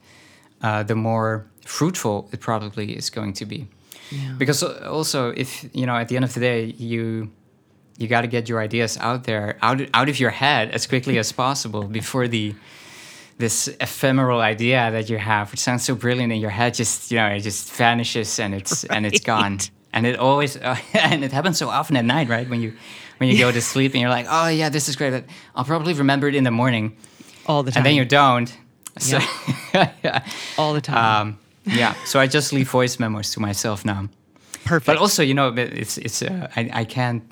[0.62, 3.68] uh, the more fruitful it probably is going to be
[4.10, 4.34] Yeah.
[4.38, 7.30] because uh, also if you know at the end of the day you
[7.98, 11.18] you got to get your ideas out there out out of your head as quickly
[11.18, 12.54] as possible before the
[13.38, 17.16] this ephemeral idea that you have which sounds so brilliant in your head just you
[17.18, 19.58] know it just vanishes and it's and it's gone
[19.92, 22.72] and it always uh, and it happens so often at night right when you
[23.18, 25.64] when you go to sleep and you're like oh yeah this is great but i'll
[25.64, 26.96] probably remember it in the morning
[27.46, 27.80] all the time.
[27.80, 28.56] and then you don't
[28.98, 29.18] so
[29.74, 30.24] yeah.
[30.58, 31.28] all the time.
[31.28, 31.38] um,
[31.80, 34.08] yeah so i just leave voice memos to myself now
[34.64, 34.86] Perfect.
[34.86, 37.22] but also, you know, it's it's uh, I I can't.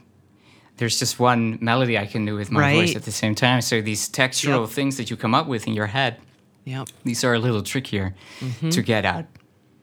[0.79, 3.61] There's just one melody I can do with my voice at the same time.
[3.61, 4.71] So these textural Yep.
[4.71, 6.17] things that you come up with in your head,
[6.64, 8.71] yeah, these are a little trickier Mm-hmm.
[8.71, 9.25] to get out.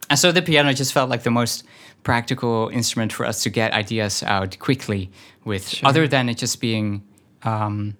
[0.10, 1.64] And so the piano just felt like the most
[2.04, 5.10] practical instrument for us to get ideas out quickly
[5.46, 5.88] with, Sure.
[5.90, 7.02] other than it just being
[7.44, 7.94] um,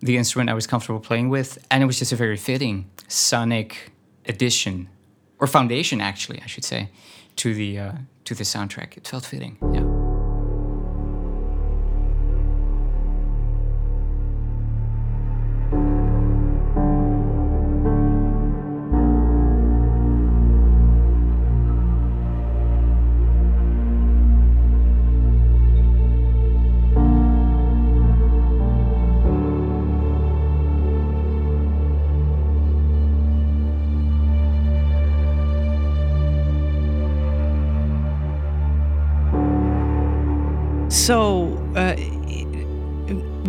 [0.00, 3.92] the instrument I was comfortable playing with, and it was just a very fitting sonic
[4.26, 4.88] addition
[5.40, 6.90] or foundation, actually, I should say,
[7.36, 7.92] to the uh,
[8.24, 8.96] to the soundtrack.
[8.96, 9.56] It felt fitting.
[9.72, 9.89] Yeah.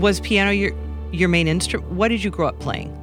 [0.02, 0.72] Was piano your
[1.12, 1.92] your main instrument?
[1.92, 2.98] What did you grow up playing?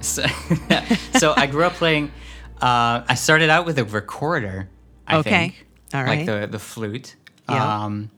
[0.00, 0.24] So,
[1.18, 2.12] so I grew up playing.
[2.60, 4.68] Uh, I started out with a recorder.
[5.06, 5.30] I Okay.
[5.30, 7.16] think, All like the the flute.
[7.48, 7.84] Yeah.
[7.84, 8.10] Um,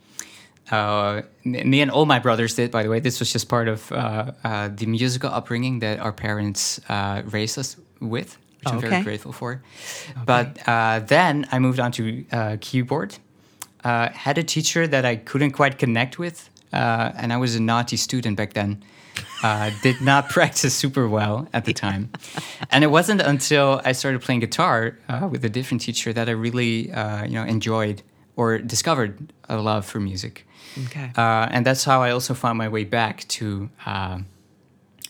[0.71, 3.01] uh, me and all my brothers did, by the way.
[3.01, 7.59] This was just part of uh, uh, the musical upbringing that our parents uh, raised
[7.59, 9.63] us with, which I'm very grateful for.
[10.27, 13.17] But uh, then I moved on to uh, keyboard.
[13.83, 17.61] Uh, had a teacher that I couldn't quite connect with, uh, and I was a
[17.61, 18.83] naughty student back then.
[19.43, 22.11] Uh, did not practice super well at the time,
[22.71, 26.33] and it wasn't until I started playing guitar uh, with a different teacher that I
[26.33, 28.03] really, uh, you know, enjoyed
[28.37, 30.47] or discovered a love for music.
[30.87, 31.11] Okay.
[31.17, 34.21] Uh, and that's how I also found my way back to uh,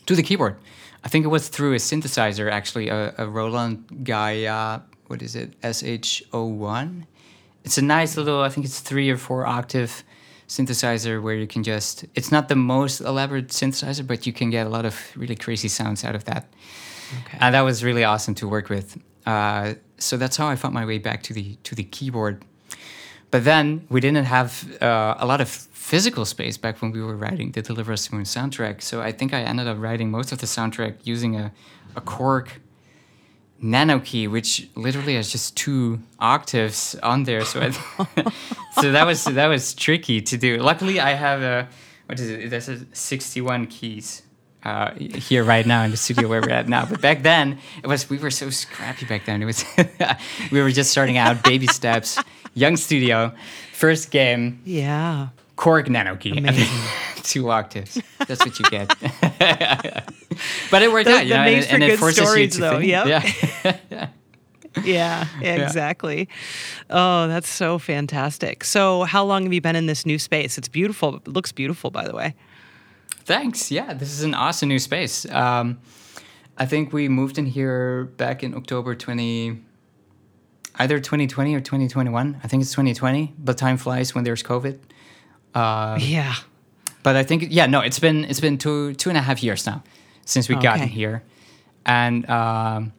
[0.07, 0.57] to the keyboard.
[1.05, 4.81] I think it was through a synthesizer, actually, a, a Roland Gaia.
[5.07, 5.61] What is it?
[5.61, 7.07] SH01.
[7.64, 8.42] It's a nice little.
[8.42, 10.03] I think it's three or four octave
[10.51, 12.05] synthesizer where you can just.
[12.15, 15.69] It's not the most elaborate synthesizer, but you can get a lot of really crazy
[15.69, 16.45] sounds out of that.
[17.21, 17.39] Okay.
[17.41, 18.99] And that was really awesome to work with.
[19.27, 22.45] Uh, so that's how I found my way back to the to the keyboard.
[23.31, 24.51] But then we didn't have
[24.83, 28.17] uh, a lot of physical space back when we were writing the Deliver Us the
[28.17, 28.83] Moon soundtrack.
[28.83, 31.53] So I think I ended up writing most of the soundtrack using a,
[31.95, 32.49] a Korg
[33.62, 37.44] nanoKEY, which literally has just two octaves on there.
[37.44, 37.70] So I,
[38.81, 40.59] so that was that was tricky to do.
[40.59, 41.68] Luckily, I have a
[42.07, 42.51] what is it?
[42.51, 44.23] There's a 61 keys
[44.64, 46.85] uh, here right now in the studio where we're at now.
[46.85, 49.42] But back then, it was we were so scrappy back then.
[49.42, 49.64] It was
[50.53, 52.18] we were just starting out, baby steps,
[52.55, 53.33] young studio,
[53.73, 55.29] first game, yeah.
[55.57, 56.64] Korg nanoKEY, Amazing.
[57.25, 58.01] two octaves.
[58.27, 58.89] That's what you get.
[60.71, 62.63] but it worked That- out, you know, makes and, for it good forces stories, you
[62.65, 63.65] to though, think.
[63.65, 64.11] yep.
[64.77, 65.27] Yeah.
[65.43, 66.29] Yeah, exactly.
[66.89, 68.63] Oh, that's so fantastic.
[68.63, 70.59] So, how long have you been in this new space?
[70.59, 71.17] It's beautiful.
[71.17, 72.37] It looks beautiful, by the way.
[73.25, 73.73] Thanks.
[73.73, 75.29] Yeah, this is an awesome new space.
[75.29, 75.81] Um,
[76.57, 79.61] I think we moved in here back in October 20,
[80.77, 82.41] either 2020 or 2021.
[82.43, 84.79] I think it's 2020, but time flies when there's COVID.
[85.53, 86.35] Uh, Yeah.
[87.03, 89.67] But I think yeah, no, it's been it's been two two and a half years
[89.67, 89.83] now
[90.25, 91.23] since we got in here,
[91.85, 92.93] and um,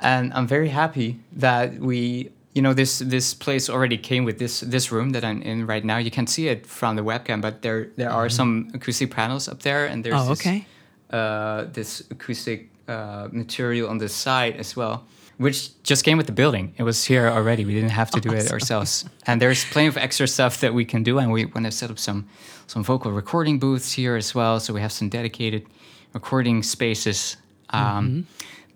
[0.00, 4.60] and I'm very happy that we you know this this place already came with this
[4.60, 5.98] this room that I'm in right now.
[5.98, 9.62] You can see it from the webcam, but there there are some acoustic panels up
[9.62, 10.30] there, and there's Mm-hmm.
[10.30, 10.66] Oh, this, okay.
[11.10, 15.06] uh, this acoustic uh, material on the side as well,
[15.38, 16.74] which just came with the building.
[16.78, 17.64] It was here already.
[17.64, 19.04] We didn't have to do it ourselves.
[19.26, 21.90] And there's plenty of extra stuff that we can do, and we want to set
[21.90, 22.26] up some
[22.66, 24.60] some vocal recording booths here as well.
[24.60, 25.66] So we have some dedicated
[26.12, 27.36] recording spaces.
[27.70, 28.26] Um,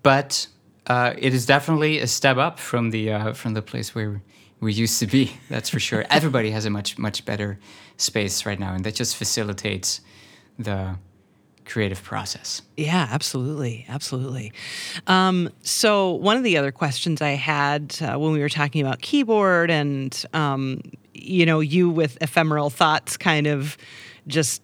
[0.01, 0.47] But
[0.87, 4.21] uh, it is definitely a step up from the uh, from the place where
[4.61, 5.31] we used to be.
[5.49, 6.05] That's for sure.
[6.09, 7.59] Everybody has a much much better
[7.97, 10.01] space right now, and that just facilitates
[10.57, 10.95] the
[11.65, 12.61] creative process.
[12.77, 14.51] Yeah, absolutely, absolutely.
[15.05, 19.01] Um, so one of the other questions I had uh, when we were talking about
[19.01, 20.81] keyboard and um,
[21.21, 23.77] you know you with ephemeral thoughts, kind of
[24.27, 24.61] just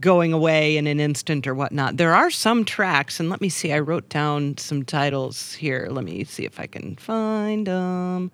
[0.00, 1.96] going away in an instant or whatnot.
[1.96, 3.72] There are some tracks, and let me see.
[3.72, 5.88] I wrote down some titles here.
[5.90, 8.30] Let me see if I can find them.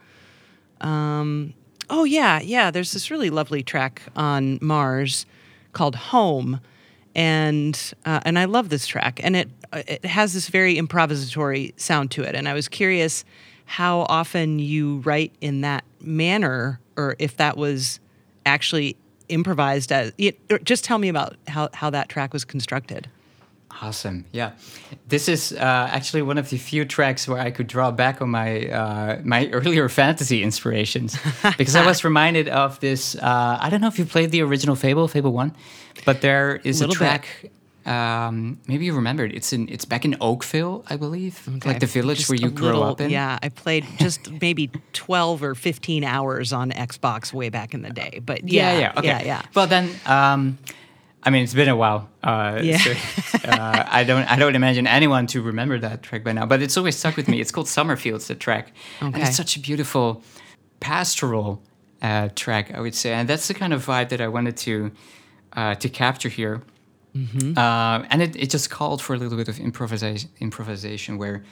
[0.80, 1.54] Um,
[1.88, 2.70] oh yeah, yeah.
[2.70, 5.26] There's this really lovely track on Mars
[5.72, 6.60] called "Home,"
[7.14, 9.20] and uh, and I love this track.
[9.22, 12.34] And it it has this very improvisatory sound to it.
[12.34, 13.24] And I was curious
[13.66, 18.00] how often you write in that manner, or if that was
[18.46, 18.96] actually
[19.28, 20.12] improvised as.
[20.18, 23.08] It, just tell me about how how that track was constructed.
[23.82, 24.24] Awesome.
[24.32, 24.52] Yeah,
[25.08, 28.30] this is uh, actually one of the few tracks where I could draw back on
[28.30, 31.18] my uh, my earlier fantasy inspirations
[31.58, 33.16] because I was reminded of this.
[33.16, 35.56] Uh, I don't know if you played the original Fable, Fable One,
[36.04, 37.26] but there is a track.
[37.42, 37.52] bit.
[37.86, 39.32] Um, maybe you remembered.
[39.32, 39.68] It's in.
[39.68, 42.84] It's back in Oakvale, I believe, Okay, like the village just where you grew little-
[42.84, 43.10] up in.
[43.10, 47.90] Yeah, I played just maybe 12 or 15 hours on Xbox way back in the
[47.90, 48.20] day.
[48.24, 48.92] But yeah, yeah, yeah.
[48.96, 49.06] Okay.
[49.08, 49.42] yeah, yeah.
[49.54, 50.58] Well, then um,
[51.22, 52.08] I mean, it's been a while.
[52.22, 52.78] Uh, yeah.
[52.78, 52.92] So,
[53.44, 54.24] uh, I don't.
[54.30, 56.46] I don't imagine anyone to remember that track by now.
[56.46, 57.40] But it's always stuck with me.
[57.40, 58.26] It's called Summerfields.
[58.26, 58.72] The track,
[59.02, 59.06] okay.
[59.06, 60.22] and it's such a beautiful
[60.80, 61.62] pastoral
[62.02, 64.92] uh, track, I would say, and that's the kind of vibe that I wanted to
[65.54, 66.62] uh, to capture here.
[67.16, 67.56] Mm-hmm.
[67.56, 71.44] Uh, and it, it just called for a little bit of improvisation, improvisation where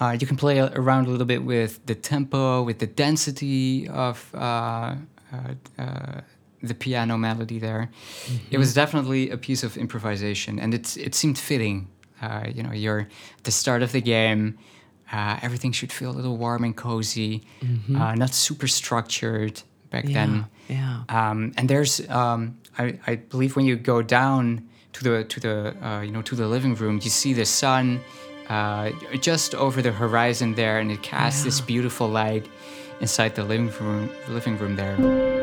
[0.00, 4.32] uh, you can play around a little bit with the tempo, with the density of
[4.34, 4.94] uh,
[5.32, 6.20] uh,
[6.62, 7.90] the piano melody there.
[8.26, 8.54] Mm-hmm.
[8.54, 11.88] It was definitely a piece of improvisation, and it it seemed fitting.
[12.54, 13.08] you know, you're
[13.38, 14.58] at the start of the game.
[15.10, 17.96] Uh, everything should feel a little warm and cozy, mm-hmm.
[17.96, 20.46] uh, not super structured back yeah, then.
[20.68, 21.02] Yeah.
[21.08, 25.86] Um, and there's, um, I, I, believe, when you go down to the to the
[25.86, 28.00] uh, you know to the living room, you see the sun
[28.48, 28.90] uh,
[29.20, 31.46] just over the horizon there, and it casts yeah.
[31.46, 32.46] this beautiful light
[33.00, 35.37] inside the living room living room there.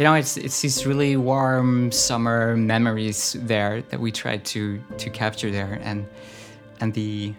[0.00, 5.10] You know, it's it's these really warm summer memories there that we tried to to
[5.10, 6.06] capture there, and
[6.80, 7.34] and the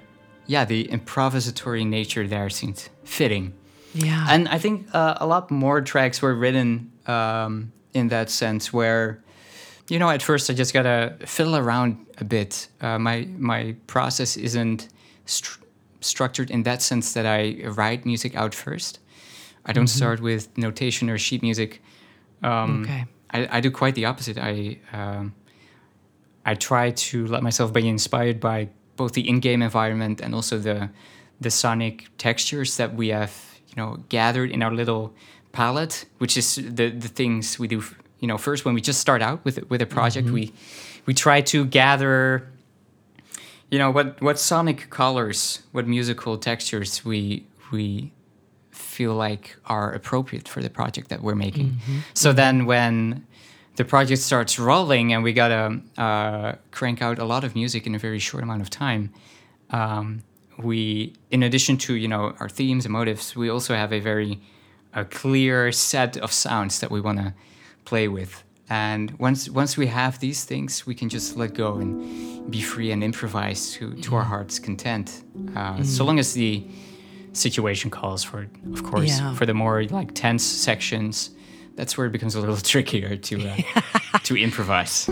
[0.45, 3.53] yeah the improvisatory nature there seemed fitting.
[3.95, 8.71] Yeah, and I think uh, a lot more tracks were written um, in that sense
[8.71, 9.23] where.
[9.89, 12.69] You know, at first I just gotta fiddle around a bit.
[12.79, 14.87] Uh, my my process isn't
[15.25, 15.65] st-
[15.99, 18.99] structured in that sense that I write music out first.
[19.65, 19.97] I don't mm-hmm.
[19.97, 21.81] start with notation or sheet music.
[22.43, 23.05] Um, okay.
[23.31, 24.37] I, I do quite the opposite.
[24.37, 25.33] I um,
[26.45, 30.89] I try to let myself be inspired by both the in-game environment and also the
[31.39, 33.33] the sonic textures that we have,
[33.69, 35.13] you know, gathered in our little
[35.51, 37.83] palette, which is the the things we do.
[38.19, 40.35] You know, first when we just start out with with a project, mm-hmm.
[40.35, 40.53] we
[41.05, 42.47] we try to gather.
[43.69, 48.11] You know what what sonic colors, what musical textures we we
[48.81, 51.69] feel like are appropriate for the project that we're making.
[51.69, 51.99] Mm-hmm.
[52.13, 53.25] So then when
[53.75, 57.95] the project starts rolling and we gotta uh, crank out a lot of music in
[57.95, 59.13] a very short amount of time,
[59.69, 60.23] um,
[60.57, 64.39] we, in addition to you know our themes and motives, we also have a very
[64.93, 67.33] a clear set of sounds that we want to
[67.85, 68.43] play with.
[68.69, 72.91] And once once we have these things, we can just let go and be free
[72.91, 74.29] and improvise to, to our mm-hmm.
[74.29, 75.23] heart's content.
[75.55, 75.85] Uh, mm.
[75.85, 76.63] So long as the
[77.33, 79.33] situation calls for, of course, yeah.
[79.35, 81.31] for the more like tense sections.
[81.75, 85.09] That's where it becomes a little trickier to uh, to improvise.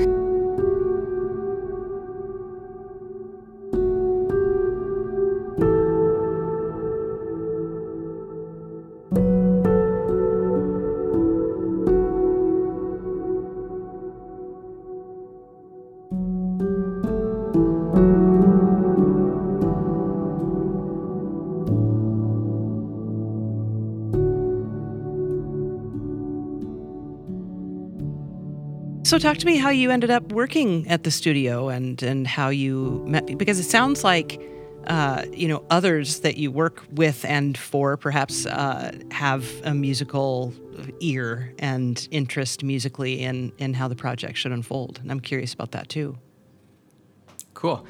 [29.19, 33.03] Talk to me how you ended up working at the studio and and how you
[33.05, 34.41] met because it sounds like
[34.87, 40.53] uh, you know others that you work with and for perhaps uh, have a musical
[41.01, 44.99] ear and interest musically in in how the project should unfold.
[45.01, 46.17] And I'm curious about that too.
[47.53, 47.85] Cool.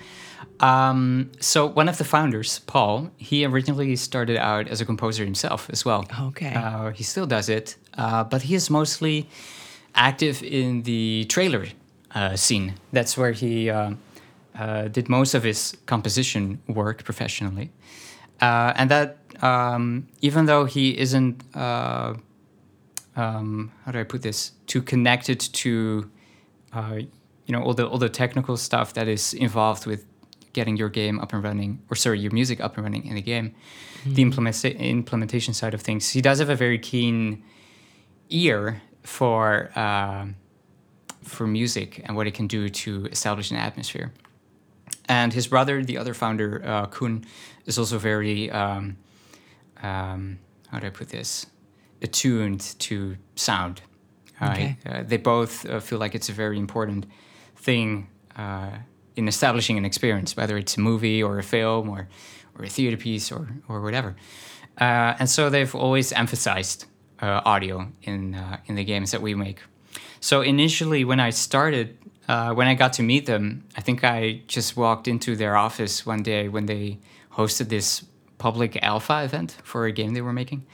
[0.62, 5.70] Um, so one of the founders, Paul, he originally started out as a composer himself
[5.70, 6.06] as well.
[6.20, 6.54] Okay.
[6.54, 9.30] Uh, he still does it, uh, but he is mostly
[10.00, 11.66] active in the trailer
[12.16, 12.74] uh, scene.
[12.94, 13.92] That's where he uh,
[14.58, 17.70] uh, did most of his composition work professionally.
[18.42, 22.14] Uh, and that, um, even though he isn't, uh,
[23.16, 26.10] um, how do I put this, too connected to,
[26.74, 27.00] uh,
[27.46, 30.06] you know, all the all the technical stuff that is involved with
[30.54, 33.22] getting your game up and running, or sorry, your music up and running in the
[33.22, 34.14] game, mm-hmm.
[34.14, 37.44] the implementa- implementation side of things, he does have a very keen
[38.30, 40.26] ear for uh,
[41.24, 44.12] for music and what it can do to establish an atmosphere.
[45.08, 47.26] And his brother, the other founder, uh, Koen,
[47.66, 48.98] is also very um,
[49.82, 50.40] um,
[50.70, 51.46] how do I put this?
[52.02, 53.82] Attuned to sound.
[54.42, 54.78] Okay.
[54.86, 57.06] Uh, they both uh, feel like it's a very important
[57.58, 58.70] thing uh,
[59.16, 62.08] in establishing an experience, whether it's a movie or a film or,
[62.58, 64.16] or a theater piece or, or whatever.
[64.80, 66.86] Uh, and so they've always emphasized
[67.22, 69.60] uh, audio in uh, in the games that we make.
[70.20, 71.98] So initially, when I started,
[72.28, 76.06] uh, when I got to meet them, I think I just walked into their office
[76.06, 77.00] one day when they
[77.32, 78.06] hosted this
[78.38, 80.66] public alpha event for a game they were making,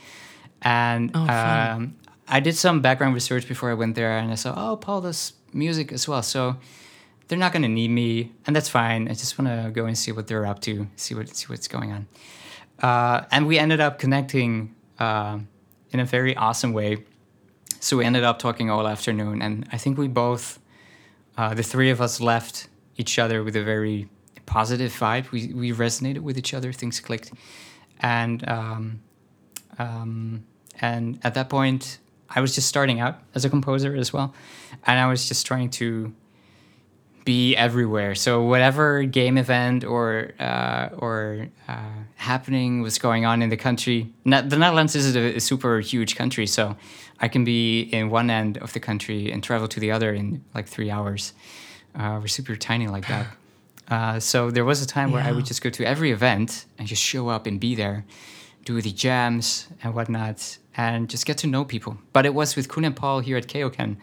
[0.61, 1.95] and Oh, um,
[2.27, 5.33] I did some background research before I went there, and I saw, oh, Paul does
[5.53, 6.55] music as well, so
[7.27, 9.07] they're not going to need me, and that's fine.
[9.07, 11.67] I just want to go and see what they're up to, see what see what's
[11.67, 12.07] going on.
[12.81, 15.39] Uh, and we ended up connecting uh,
[15.95, 16.91] in a very awesome way.
[17.79, 20.59] So we ended up talking all afternoon, and I think we both,
[21.37, 22.67] uh, the three of us, left
[22.97, 24.09] each other with a very
[24.45, 25.31] positive vibe.
[25.31, 26.73] We we resonated with each other.
[26.73, 27.31] Things clicked,
[28.01, 28.83] and um,
[29.79, 30.43] um,
[30.81, 34.33] and at that point, I was just starting out as a composer as well,
[34.87, 36.13] and I was just trying to
[37.25, 38.15] be everywhere.
[38.15, 44.13] So whatever game event or uh, or uh, happening was going on in the country,
[44.23, 46.77] Ne- the Netherlands is a, a super huge country, so
[47.19, 50.43] I can be in one end of the country and travel to the other in
[50.53, 51.33] like three hours.
[51.95, 53.27] Uh, we're super tiny like that.
[53.87, 56.87] Uh, so there was a time where I would just go to every event and
[56.87, 58.03] just show up and be there,
[58.63, 61.99] do the jams and whatnot, and just get to know people.
[62.11, 63.97] But it was with Koen and Paul here at KeokeN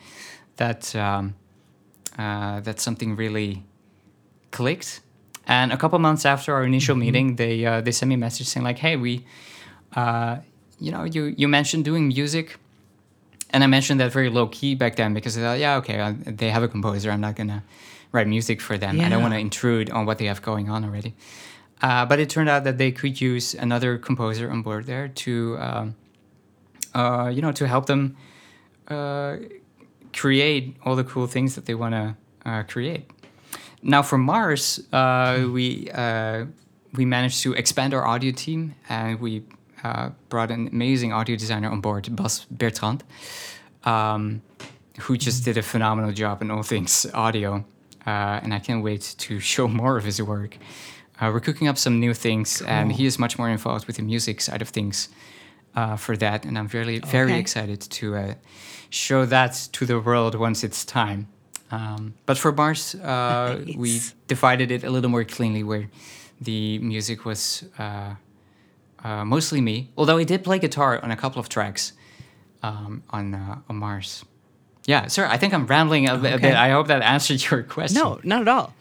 [0.57, 1.35] that um,
[2.19, 3.65] uh, that something really
[4.51, 5.01] clicked.
[5.47, 8.47] And a couple months after our initial meeting, they uh, they sent me a message
[8.47, 9.27] saying like, "Hey, we,
[9.97, 10.37] uh,
[10.79, 12.59] you know, you you mentioned doing music."
[13.51, 16.15] And I mentioned that very low key back then because I thought, yeah, okay, uh,
[16.25, 17.11] they have a composer.
[17.11, 17.63] I'm not gonna
[18.13, 19.01] write music for them.
[19.01, 21.15] I don't want to intrude on what they have going on already.
[21.83, 25.57] Uh, but it turned out that they could use another composer on board there to,
[25.59, 25.97] um,
[26.95, 28.17] uh, you know, to help them
[28.89, 29.37] uh,
[30.13, 33.11] create all the cool things that they want to uh, create.
[33.83, 36.47] Now for Mars, uh, we uh,
[36.93, 39.43] we managed to expand our audio team and we
[39.83, 43.03] uh, brought an amazing audio designer on board, Bas Bertrand,
[43.85, 44.43] um,
[45.01, 47.65] who just did a phenomenal job in all things audio.
[48.07, 50.59] Uh, and I can't wait to show more of his work.
[51.21, 54.03] Uh, we're cooking up some new things, and he is much more involved with the
[54.03, 55.09] music side of things
[55.75, 56.45] uh, for that.
[56.45, 57.41] And I'm very, very Okay.
[57.41, 58.35] excited to uh,
[58.91, 61.27] show that to the world once it's time.
[61.71, 65.89] Um, but for Mars, uh, we divided it a little more cleanly, where
[66.41, 68.15] the music was uh,
[69.05, 69.89] uh, mostly me.
[69.97, 71.93] Although he did play guitar on a couple of tracks
[72.63, 74.25] um, on uh, on Mars.
[74.87, 75.27] Yeah, sir.
[75.27, 76.55] I think I'm rambling a, bit- a bit.
[76.55, 78.03] I hope that answered your question.
[78.03, 78.75] No, not at all.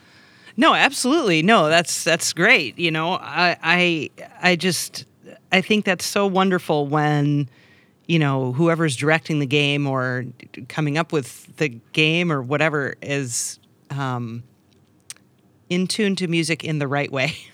[0.58, 1.42] No, absolutely.
[1.44, 2.78] No, that's that's great.
[2.78, 4.10] You know, I I
[4.42, 5.06] I just
[5.52, 7.50] I think that's so wonderful when
[8.08, 10.26] you know whoever's directing the game or
[10.68, 14.44] coming up with the game or whatever is um,
[15.70, 17.36] in tune to music in the right way.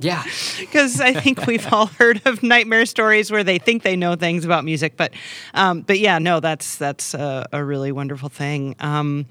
[0.00, 0.24] Yeah.
[0.60, 4.44] because I think we've all heard of nightmare stories where they think they know things
[4.44, 5.12] about music, but
[5.54, 8.74] um, but yeah, no, that's that's a, a really wonderful thing.
[8.80, 9.26] Um,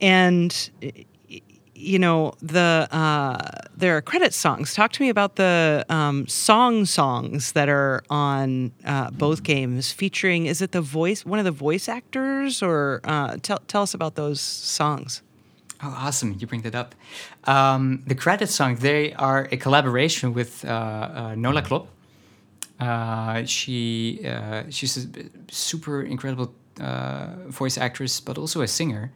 [0.00, 0.70] and
[1.76, 3.38] you know the uh,
[3.76, 4.74] there are credit songs.
[4.74, 10.46] Talk to me about the um, song songs that are on uh, both games, featuring
[10.46, 14.14] is it the voice one of the voice actors or uh, tell tell us about
[14.14, 15.22] those songs.
[15.82, 16.36] Oh, awesome!
[16.38, 16.94] You bring that up.
[17.44, 21.88] Um, the credit song they are a collaboration with uh, uh, Nola Klop.
[22.80, 24.20] Uh, she
[24.70, 25.08] she's a
[25.50, 29.12] super incredible uh, voice actress, but also a singer.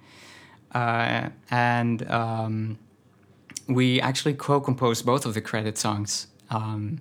[0.72, 2.78] Uh, and um,
[3.68, 7.00] we actually co-composed both of the credit songs um,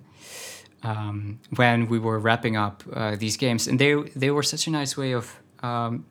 [0.82, 4.70] um, when we were wrapping up uh, these games, and they they were such a
[4.70, 6.06] nice way of um,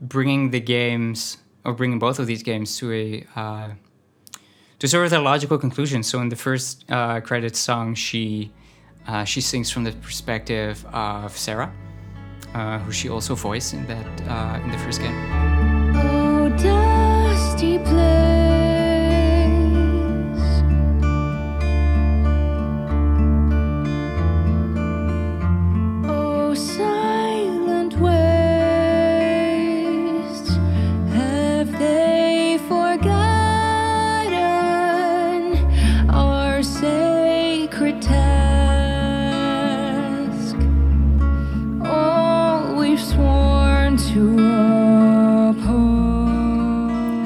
[0.00, 3.68] bringing the games or bringing both of these games to a uh,
[4.78, 6.02] to sort of a logical conclusion.
[6.02, 8.52] So in the first uh, credits song, she
[9.06, 11.72] uh, she sings from the perspective of Sarah,
[12.54, 15.63] uh, who she also voiced in that in the first game.
[16.56, 18.23] Dusty place.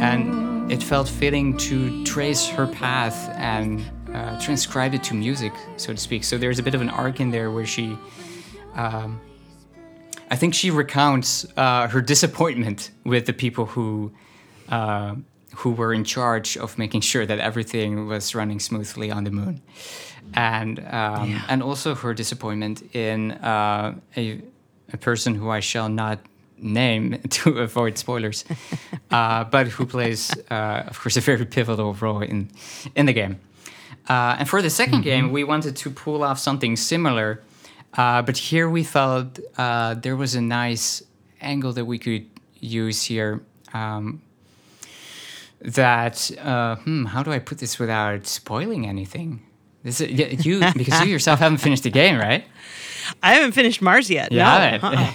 [0.00, 3.82] And it felt fitting to trace her path and
[4.12, 6.24] uh, transcribe it to music, so to speak.
[6.24, 7.96] So there's a bit of an arc in there where she,
[8.74, 9.20] um,
[10.30, 14.12] I think she recounts uh, her disappointment with the people who,
[14.68, 15.14] uh,
[15.56, 19.60] who were in charge of making sure that everything was running smoothly on the moon,
[20.34, 24.42] and um, and also her disappointment in uh, a,
[24.92, 26.20] a person who I shall not
[26.60, 28.44] name to avoid spoilers,
[29.10, 32.50] uh, but who plays, uh, of course, a very pivotal role in
[32.94, 33.40] in the game.
[34.08, 37.42] Uh, and for the 2nd game, we wanted to pull off something similar,
[37.98, 41.02] uh, but here we felt uh, there was a nice
[41.42, 42.26] angle that we could
[42.58, 43.42] use here.
[43.74, 44.22] Um,
[45.60, 49.42] that uh, hmm, how do I put this without spoiling anything?
[49.82, 52.44] This is, you because you yourself haven't finished the game, right?
[53.22, 54.32] I haven't finished Mars yet.
[54.32, 54.44] You no.
[54.82, 55.12] Uh-uh.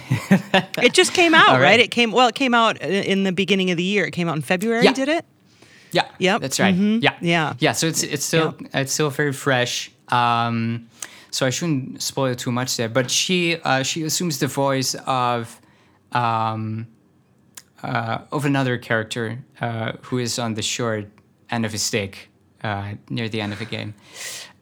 [0.82, 1.60] it just came out, right.
[1.62, 1.80] right.
[1.80, 2.28] It came well.
[2.28, 4.04] It came out in the beginning of the year.
[4.04, 4.84] It came out in February.
[4.84, 4.92] Yeah.
[4.92, 5.24] Did it?
[5.92, 6.08] Yeah.
[6.18, 6.40] Yep.
[6.40, 6.74] That's right.
[6.74, 7.02] Mhm.
[7.02, 7.16] Yeah.
[7.20, 7.54] Yeah.
[7.58, 7.72] Yeah.
[7.72, 9.90] So it's it's still it's still very fresh.
[10.08, 10.88] Um,
[11.30, 12.88] so I shouldn't spoil too much there.
[12.88, 15.60] But she uh, she assumes the voice of
[16.12, 16.86] um,
[17.82, 21.06] uh, of another character uh, who is on the short
[21.50, 22.28] end of a stick
[22.62, 23.94] uh, near the end of the game,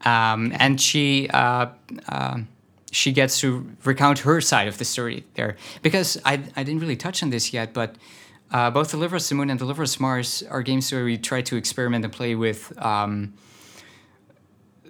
[0.05, 1.29] um, and she.
[1.33, 1.67] Uh,
[2.09, 2.49] um
[2.93, 6.95] she gets to recount her side of the story there because I, I didn't really
[6.95, 7.97] touch on this yet, but
[8.53, 11.41] uh, both Deliver Us the Moon and Deliver Us Mars are games where we try
[11.41, 13.33] to experiment and play with um,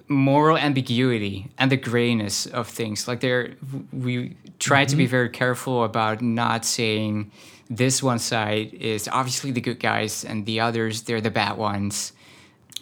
[0.09, 3.07] moral ambiguity and the grayness of things.
[3.07, 3.55] Like there,
[3.93, 7.31] we try to be very careful about not saying
[7.71, 12.13] this one side is obviously the good guys and the others they're the bad ones.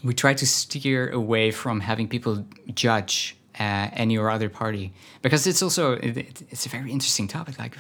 [0.03, 4.93] We try to steer away from having people judge uh, any or other party
[5.23, 7.59] because it's also it, it- it's a very interesting topic.
[7.59, 7.77] Like.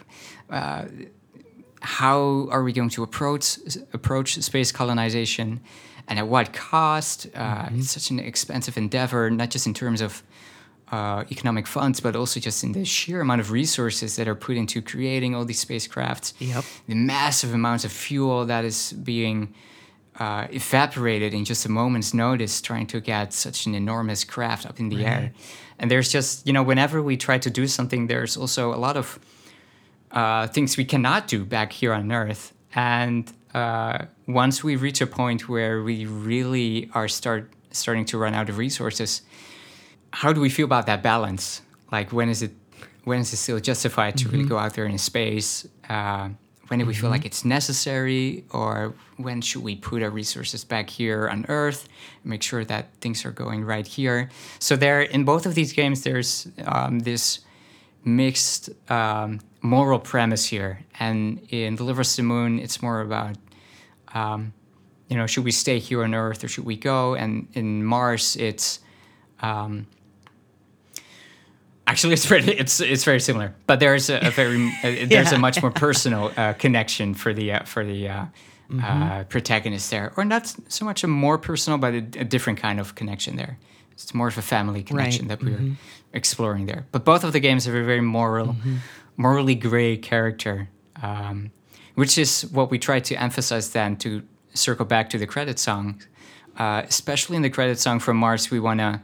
[0.50, 0.84] Uh,
[1.82, 3.58] how are we going to approach
[3.94, 5.60] approach space colonization
[6.08, 10.22] and at what cost uh, it's such an expensive endeavor not just in terms of
[10.92, 14.56] uh, economic funds but also just in the sheer amount of resources that are put
[14.58, 16.64] into creating all these spacecrafts Yep.
[16.86, 19.54] the massive amounts of fuel that is being
[20.18, 24.78] uh, evaporated in just a moment's notice trying to get such an enormous craft up
[24.78, 25.32] in the air
[25.80, 28.96] and there's just you know whenever we try to do something there's also a lot
[28.96, 29.18] of
[30.12, 32.52] uh, things we cannot do back here on Earth.
[32.74, 38.34] And uh, once we reach a point where we really are start starting to run
[38.34, 39.22] out of resources,
[40.12, 41.62] how do we feel about that balance?
[41.92, 42.52] Like when is it
[43.04, 45.66] when is it still justified to really go out there in space?
[45.88, 46.30] Uh,
[46.70, 50.88] when do we feel like it's necessary, or when should we put our resources back
[50.88, 51.88] here on Earth,
[52.22, 54.30] make sure that things are going right here?
[54.60, 57.40] So there, in both of these games, there's um, this
[58.04, 60.84] mixed um, moral premise here.
[61.00, 63.34] And in Deliver Us the Moon, it's more about,
[64.14, 64.52] um,
[65.08, 67.16] you know, should we stay here on Earth or should we go?
[67.16, 68.78] And in Mars, it's
[69.40, 69.88] um,
[71.86, 75.38] actually it's very it's it's very similar, but there's a, a very uh, there's a
[75.38, 78.08] much more personal uh, connection for the uh, for the.
[78.08, 78.24] Uh,
[78.72, 79.02] Mm-hmm.
[79.02, 82.78] uh, protagonist there, or not so much a more personal, but a, a different kind
[82.78, 83.58] of connection there.
[83.90, 85.72] It's more of a family connection that we're Mm-hmm.
[86.12, 86.84] exploring there.
[86.92, 88.54] But both of the games have a very moral,
[89.16, 90.68] morally gray character,
[91.02, 91.50] um,
[91.96, 94.22] which is what we try to emphasize then to
[94.54, 96.00] circle back to the credit song.
[96.56, 99.00] Uh, especially in the credit song from Mars, we want to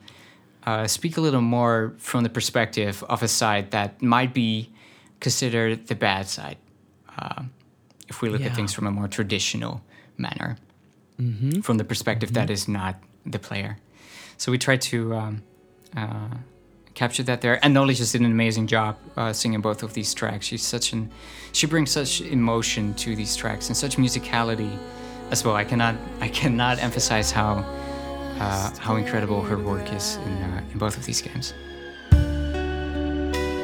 [0.66, 4.70] uh, speak a little more from the perspective of a side that might be
[5.20, 6.58] considered the bad side.
[7.18, 7.50] Um,
[8.08, 8.48] if we look Yeah.
[8.48, 9.80] at things from a more traditional
[10.18, 10.56] manner,
[11.62, 13.78] from the perspective that is not the player.
[14.36, 15.42] So we try to um,
[15.96, 16.28] uh,
[16.94, 17.58] capture that there.
[17.64, 20.44] And Nolly just did an amazing job uh, singing both of these tracks.
[20.46, 21.10] She's such an,
[21.52, 24.76] she brings such emotion to these tracks and such musicality
[25.30, 25.56] as well.
[25.56, 27.64] I cannot, I cannot emphasize how,
[28.40, 31.54] uh, how incredible her work is in, uh, in both of these games.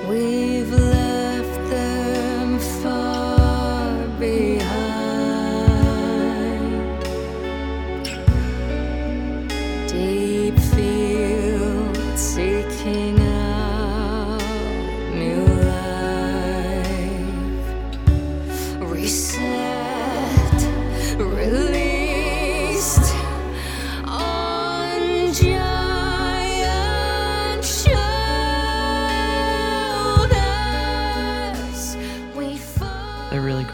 [0.08, 4.91] We've left them far behind.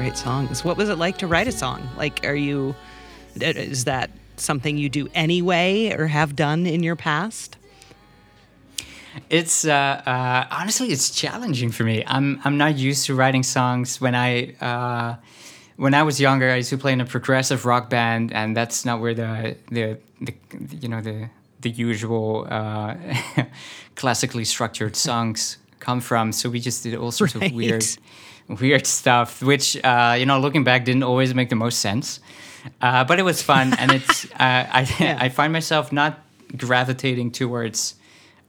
[0.09, 0.65] Great songs.
[0.65, 1.87] What was it like to write a song?
[1.99, 2.75] Like, are you,
[3.39, 7.59] is that something you do anyway or have done in your past?
[9.29, 9.71] It's uh,
[10.07, 12.05] uh, honestly, it's challenging for me.
[12.07, 14.01] I'm I'm not used to writing songs.
[14.01, 15.17] When I uh,
[15.77, 18.87] when I was younger, I used to play in a progressive rock band, and that's
[18.87, 20.35] not where the the, the
[20.81, 21.29] you know the
[21.61, 22.95] the usual uh,
[23.95, 26.33] classically structured songs come from.
[26.33, 27.51] So we just did all sorts Right.
[27.51, 27.85] of weird
[28.49, 32.20] weird stuff, which uh, you know, looking back, didn't always make the most sense.
[32.80, 36.18] Uh, but it was fun, and it's uh, I I find myself not
[36.57, 37.94] gravitating towards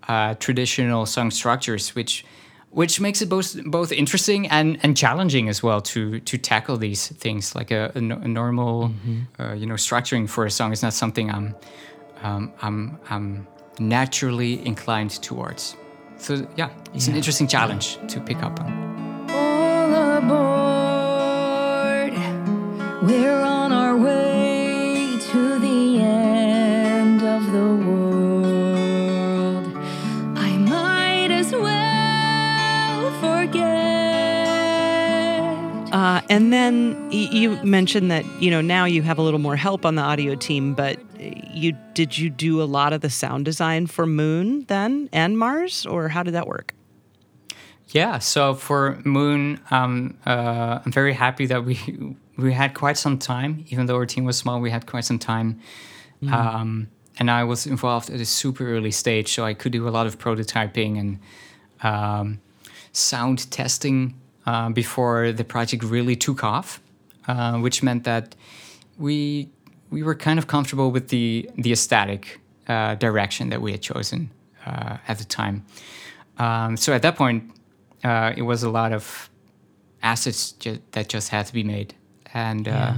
[0.07, 2.25] uh, traditional song structures, which
[2.71, 7.07] which makes it both both interesting and, and challenging as well to to tackle these
[7.07, 7.55] things.
[7.55, 8.91] Like a, a, a normal,
[9.39, 11.55] uh, you know, structuring for a song is not something I'm
[12.21, 13.47] um, I'm I'm
[13.79, 15.75] naturally inclined towards.
[16.17, 19.08] So yeah, it's an interesting challenge to pick up on.
[20.19, 22.11] Aboard.
[23.03, 29.65] We're on our way to the end of the world.
[30.37, 33.63] I might as well forget.
[35.93, 39.85] Uh, and then you mentioned that you know now you have a little more help
[39.85, 40.99] on the audio team, but
[41.53, 45.85] you did you do a lot of the sound design for Moon then and Mars,
[45.85, 46.73] or how did that work?
[47.91, 51.79] Yeah, so for Moon, um, uh, I'm very happy that we
[52.37, 54.61] we had quite some time, even though our team was small.
[54.61, 55.59] We had quite some time,
[56.31, 56.87] um,
[57.17, 60.07] and I was involved at a super early stage, so I could do a lot
[60.07, 61.19] of prototyping and
[61.81, 62.39] um,
[62.93, 64.13] sound testing
[64.45, 66.81] uh, before the project really took off,
[67.27, 68.35] uh, which meant that
[68.97, 69.49] we
[69.89, 74.29] we were kind of comfortable with the the aesthetic uh, direction that we had chosen
[74.65, 75.65] uh, at the time.
[76.37, 77.51] Um, so at that point,
[78.03, 79.29] uh, it was a lot of
[80.01, 81.93] assets ju- that just had to be made,
[82.33, 82.93] and uh,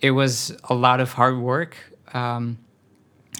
[0.00, 1.76] it was a lot of hard work
[2.14, 2.58] um,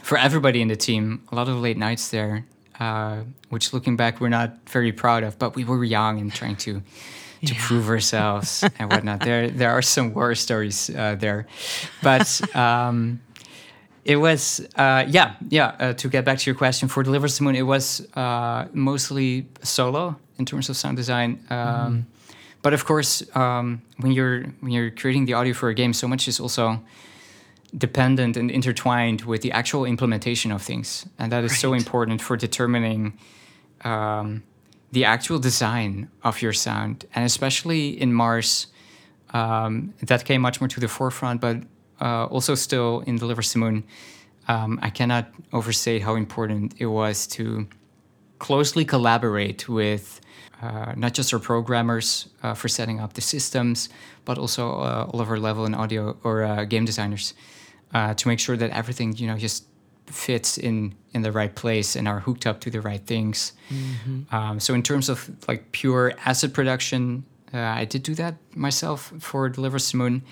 [0.02, 1.22] for everybody in the team.
[1.30, 2.44] A lot of late nights there,
[2.80, 5.38] uh, which looking back, we're not very proud of.
[5.38, 6.82] But we were young and trying to
[7.46, 9.20] to prove ourselves and whatnot.
[9.20, 11.46] There there are some war stories uh, there,
[12.02, 12.40] but.
[12.54, 13.20] Um,
[14.08, 17.38] it was uh, yeah yeah uh, to get back to your question for Deliver Us
[17.38, 22.06] the Moon it was uh, mostly solo in terms of sound design um,
[22.62, 26.08] but of course um, when you're when you're creating the audio for a game so
[26.08, 26.80] much is also
[27.76, 32.34] dependent and intertwined with the actual implementation of things and that is so important for
[32.34, 33.12] determining
[33.84, 34.42] um,
[34.90, 38.68] the actual design of your sound and especially in mars
[39.34, 41.58] um, that came much more to the forefront but
[42.00, 43.84] uh, also still in Deliver Moon,
[44.48, 47.68] um, I cannot overstate how important it was to
[48.38, 50.20] closely collaborate with
[50.62, 53.88] uh, not just our programmers uh, for setting up the systems,
[54.24, 57.34] but also uh, all of our level and audio or uh, game designers
[57.94, 59.64] uh, to make sure that everything you know just
[60.06, 63.52] fits in in the right place and are hooked up to the right things.
[64.34, 69.12] Um, so in terms of like pure asset production, uh, I did do that myself
[69.20, 70.22] for Deliver Simoon.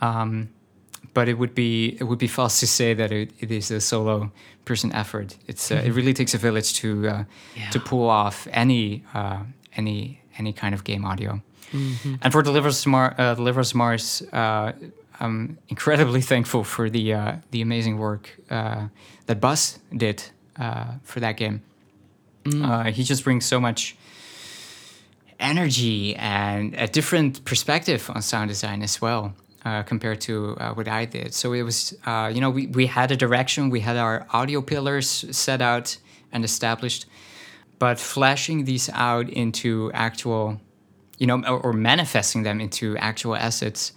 [0.00, 0.48] Um,
[1.18, 3.80] but it would be it would be false to say that it, it is a
[3.80, 4.30] solo
[4.64, 5.28] person effort.
[5.50, 7.24] It's uh, it really takes a village to uh,
[7.72, 9.40] to pull off any uh,
[9.80, 11.32] any any kind of game audio.
[12.22, 14.72] And for Deliver Us Mars, uh, Deliver Us Mars, uh,
[15.20, 18.86] I'm incredibly thankful for the uh, the amazing work uh,
[19.26, 20.18] that Bas did
[20.64, 21.58] uh, for that game.
[22.46, 23.96] Uh, he just brings so much
[25.40, 29.34] energy and a different perspective on sound design as well
[29.64, 31.34] uh, compared to uh, what I did.
[31.34, 34.60] So it was, uh, you know, we, we had a direction, we had our audio
[34.62, 35.96] pillars set out
[36.32, 37.06] and established,
[37.78, 40.60] but flashing these out into actual,
[41.18, 43.92] you know, or, or manifesting them into actual assets.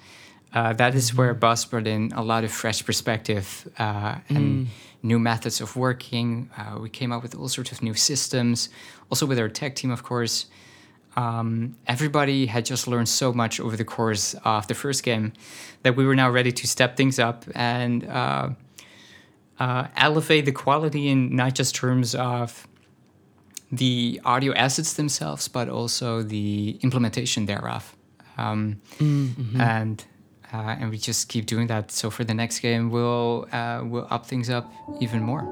[0.53, 4.67] Uh, that is where Bas brought in a lot of fresh perspective uh, and
[5.01, 6.49] new methods of working.
[6.57, 8.69] Uh, we came up with all sorts of new systems,
[9.09, 10.47] also with our tech team, of course
[11.15, 15.33] um, everybody had just learned so much over the course of the first game
[15.83, 18.49] that we were now ready to step things up and uh,
[19.59, 22.67] uh, elevate the quality in not just terms of
[23.71, 27.95] the audio assets themselves, but also the implementation thereof.
[28.37, 28.81] Um,
[29.59, 30.05] And
[30.53, 31.91] uh, and we just keep doing that.
[31.91, 35.43] So for the next game, we'll uh, we'll up things up even more.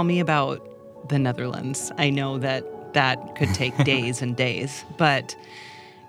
[0.00, 0.66] Tell me about
[1.10, 1.92] the Netherlands.
[1.98, 5.36] I know that that could take days and days, but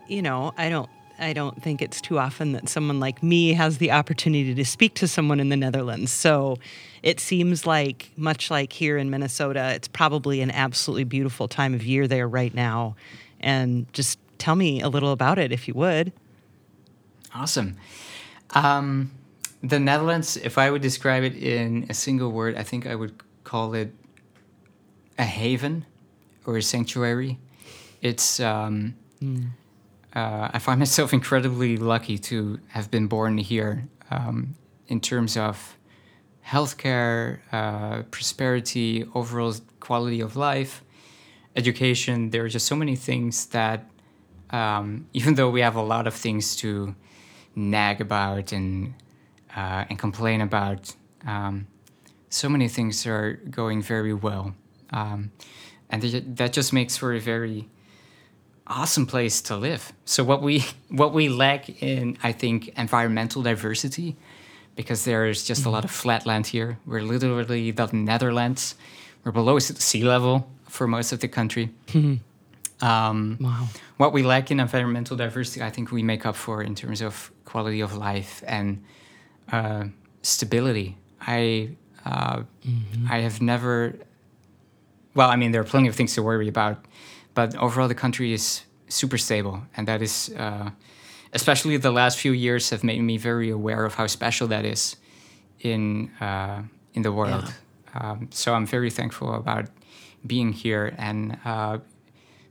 [0.07, 0.89] you know, I don't
[1.19, 4.93] I don't think it's too often that someone like me has the opportunity to speak
[4.93, 6.09] to someone in the Netherlands.
[6.13, 6.57] So
[7.03, 11.83] it seems like much like here in Minnesota, it's probably an absolutely beautiful time of
[11.83, 12.95] year there right now.
[13.41, 16.13] And just tell me a little about it if you would.
[17.35, 17.75] Awesome.
[18.51, 19.11] Um,
[19.61, 23.21] the Netherlands, if I would describe it in a single word, I think I would
[23.51, 23.91] call it
[25.17, 25.85] a haven
[26.45, 27.37] or a sanctuary.
[28.01, 28.39] It's.
[28.39, 28.95] Um,
[30.13, 33.73] uh, I find myself incredibly lucky to have been born here
[34.09, 34.55] um,
[34.87, 35.77] in terms of
[36.45, 40.83] healthcare, uh, prosperity, overall quality of life,
[41.55, 42.29] education.
[42.31, 43.79] There are just so many things that,
[44.49, 46.95] um, even though we have a lot of things to
[47.55, 48.93] nag about and
[49.55, 50.95] uh, and complain about,
[51.25, 51.67] um,
[52.31, 54.55] so many things are going very well,
[54.89, 55.31] um,
[55.89, 57.69] and th- that just makes for a very
[58.67, 59.93] awesome place to live.
[60.05, 64.15] So what we what we lack in, I think, environmental diversity
[64.75, 65.69] because there's just mm-hmm.
[65.69, 66.79] a lot of flat land here.
[66.85, 68.75] We're literally the Netherlands.
[69.23, 71.69] We're below sea level for most of the country.
[71.87, 72.85] Mm-hmm.
[72.85, 73.67] Um, wow.
[73.97, 77.31] What we lack in environmental diversity, I think we make up for in terms of
[77.45, 78.83] quality of life and
[79.51, 79.85] uh,
[80.23, 80.97] stability.
[81.19, 81.75] I
[82.05, 83.07] uh, mm-hmm.
[83.09, 83.95] I have never.
[85.13, 86.85] Well, I mean, there are plenty of things to worry about,
[87.33, 90.33] but overall, the country is super stable, and that is.
[90.37, 90.71] Uh,
[91.33, 94.97] especially the last few years have made me very aware of how special that is
[95.61, 96.61] in uh,
[96.93, 97.45] in the world.
[97.45, 98.11] Yeah.
[98.11, 99.65] Um, so I'm very thankful about
[100.25, 101.79] being here and uh,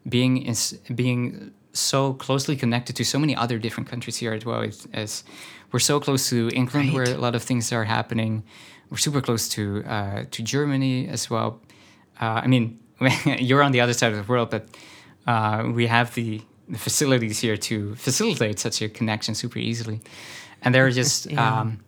[0.09, 4.63] being is, being so closely connected to so many other different countries here as well.
[4.63, 5.25] As, as
[5.73, 6.95] we're so close to England, right.
[6.95, 8.43] where a lot of things are happening.
[8.91, 11.61] We're super close to uh, to Germany as well.
[12.21, 12.79] Uh, I mean,
[13.25, 14.67] you're on the other side of the world, but
[15.27, 20.01] uh, we have the the facilities here to facilitate such a connection super easily.
[20.63, 21.61] And there are just yeah.
[21.61, 21.81] um,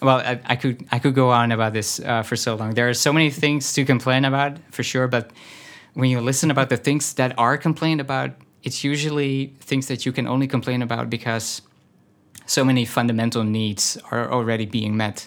[0.00, 2.74] well, I, I, could I could go on about this uh, for so long.
[2.74, 5.30] There are so many things to complain about for sure, but
[5.94, 8.30] when you listen about the things that are complained about,
[8.62, 11.62] it's usually things that you can only complain about because
[12.46, 15.26] so many fundamental needs are already being met,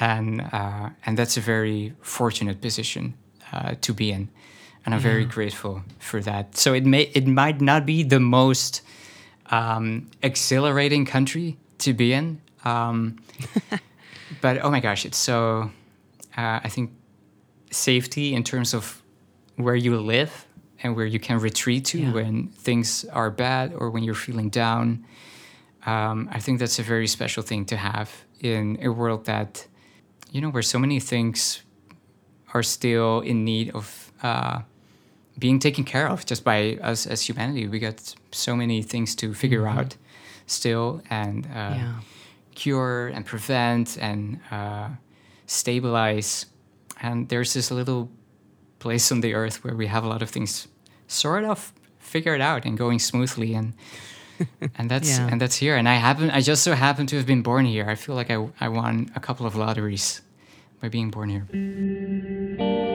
[0.00, 3.14] and uh, and that's a very fortunate position
[3.52, 4.28] uh, to be in
[4.88, 6.56] and I'm very grateful for that.
[6.56, 8.80] So it may it might not be the most
[9.50, 13.18] um, exhilarating country to be in, um,
[14.40, 15.70] but oh my gosh, it's so.
[16.38, 16.92] Uh, I think
[17.70, 19.02] safety in terms of
[19.56, 20.46] where you live
[20.82, 22.12] and where you can retreat to yeah.
[22.12, 25.04] when things are bad or when you're feeling down.
[25.84, 29.66] Um, I think that's a very special thing to have in a world that,
[30.30, 31.62] you know, where so many things
[32.54, 34.60] are still in need of uh,
[35.38, 37.66] being taken care of just by us as humanity.
[37.68, 39.78] We got so many things to figure mm-hmm.
[39.78, 39.96] out
[40.46, 41.94] still and uh, yeah.
[42.54, 44.88] cure and prevent and uh,
[45.46, 46.46] stabilize.
[47.00, 48.10] And there's this little
[48.78, 50.68] place on the earth where we have a lot of things
[51.06, 53.74] sort of figured out and going smoothly and
[54.76, 55.28] and that's yeah.
[55.30, 55.76] and that's here.
[55.76, 57.88] And i happen i just so happen to have been born here.
[57.88, 60.22] I feel like i, I won a couple of lotteries
[60.80, 62.87] by being born here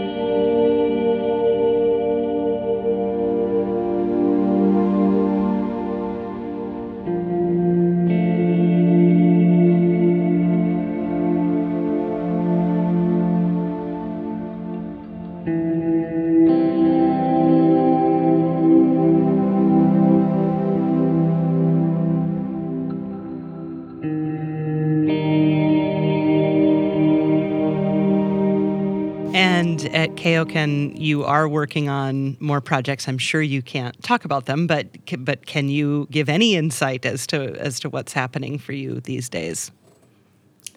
[30.26, 33.08] at KeokeN, you are working on more projects.
[33.08, 34.88] I'm sure you can't talk about them, but
[35.20, 39.30] but can you give any insight as to as to what's happening for you these
[39.30, 39.72] days?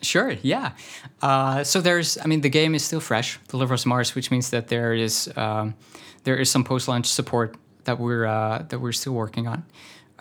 [0.02, 0.36] Sure.
[0.42, 0.72] Yeah.
[1.22, 4.50] Uh, so there's, I mean, the game is still fresh, Deliver Us Mars, which means
[4.50, 5.74] that there is um,
[6.24, 9.64] there is some post-launch support that we're uh, that we're still working on.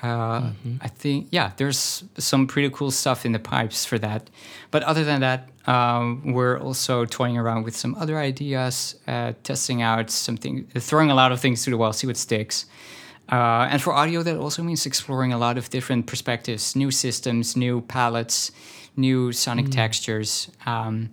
[0.01, 0.75] Uh, mm-hmm.
[0.81, 4.29] I think, yeah, there's some pretty cool stuff in the pipes for that.
[4.69, 9.81] But other than that, um, we're also toying around with some other ideas, uh, testing
[9.81, 12.65] out something, throwing a lot of things to the wall, see what sticks.
[13.31, 17.55] Uh, and for audio, that also means exploring a lot of different perspectives, new systems,
[17.55, 18.51] new palettes,
[18.95, 19.71] new sonic mm.
[19.71, 20.51] textures.
[20.65, 21.09] Um,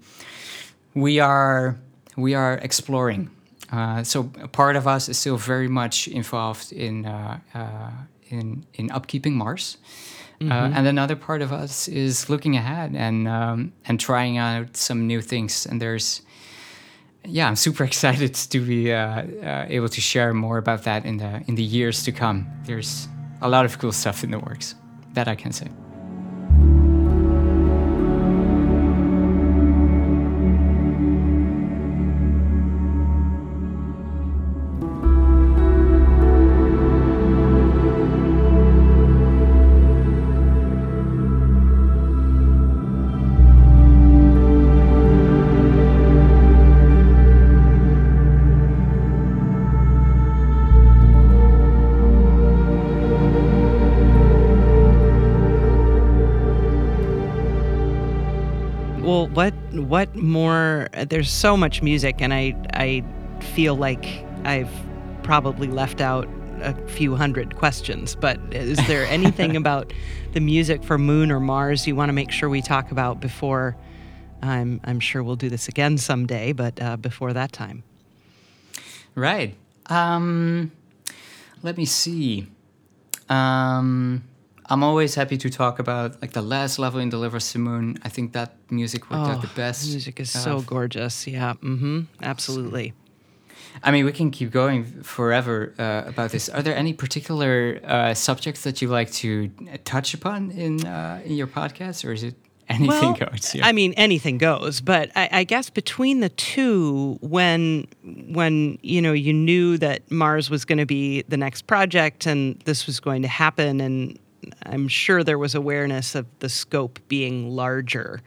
[0.95, 1.79] we are
[2.17, 3.31] we are exploring.
[3.71, 7.91] Uh, so part of us is still very much involved in uh, uh,
[8.29, 9.79] in in upkeeping Mars.
[10.43, 10.73] Uh, mm-hmm.
[10.75, 15.07] Uh, and another part of us is looking ahead and um, and trying out some
[15.07, 15.67] new things.
[15.67, 16.23] And there's,
[17.25, 21.19] yeah, I'm super excited to be uh, uh, able to share more about that in
[21.19, 22.47] the in the years to come.
[22.65, 23.09] There's
[23.41, 24.75] a lot of cool stuff in the works
[25.15, 25.69] that I can say.
[59.93, 60.89] What more?
[61.07, 63.05] There's so much music, and I I
[63.53, 64.71] feel like I've
[65.23, 66.27] probably left out
[66.63, 68.17] a few hundred questions.
[68.17, 69.93] But is there anything about
[70.33, 73.77] the music for Moon or Mars you want to make sure we talk about before?
[74.41, 77.83] I'm I'm sure we'll do this again someday, but uh, before that time.
[79.15, 79.55] Right.
[79.91, 80.73] Um,
[81.63, 82.47] let me see.
[83.29, 84.25] Um,
[84.73, 87.99] I'm always happy to talk about like the last level in Deliver Moon.
[88.05, 89.91] I think that music worked out the best.
[89.91, 91.27] Music is Uh, so gorgeous.
[91.27, 91.53] Yeah.
[91.63, 92.01] Mm-hmm.
[92.23, 92.95] Absolutely.
[93.83, 96.49] I mean, we can keep going forever uh, about this.
[96.49, 99.51] Are there any particular uh, subjects that you like to
[99.85, 102.35] touch upon in uh, in your podcast, or is it
[102.71, 103.53] anything goes?
[103.53, 103.63] here?
[103.65, 104.81] I mean, anything goes.
[104.81, 107.87] But I, I guess between the two, when
[108.39, 112.59] when you know you knew that Mars was going to be the next project and
[112.65, 114.19] this was going to happen, and
[114.65, 118.21] I'm sure there was awareness of the scope being larger.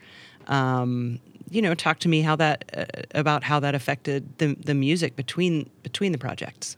[0.47, 4.73] Um, you know, talk to me how that uh, about how that affected the the
[4.73, 6.77] music between between the projects.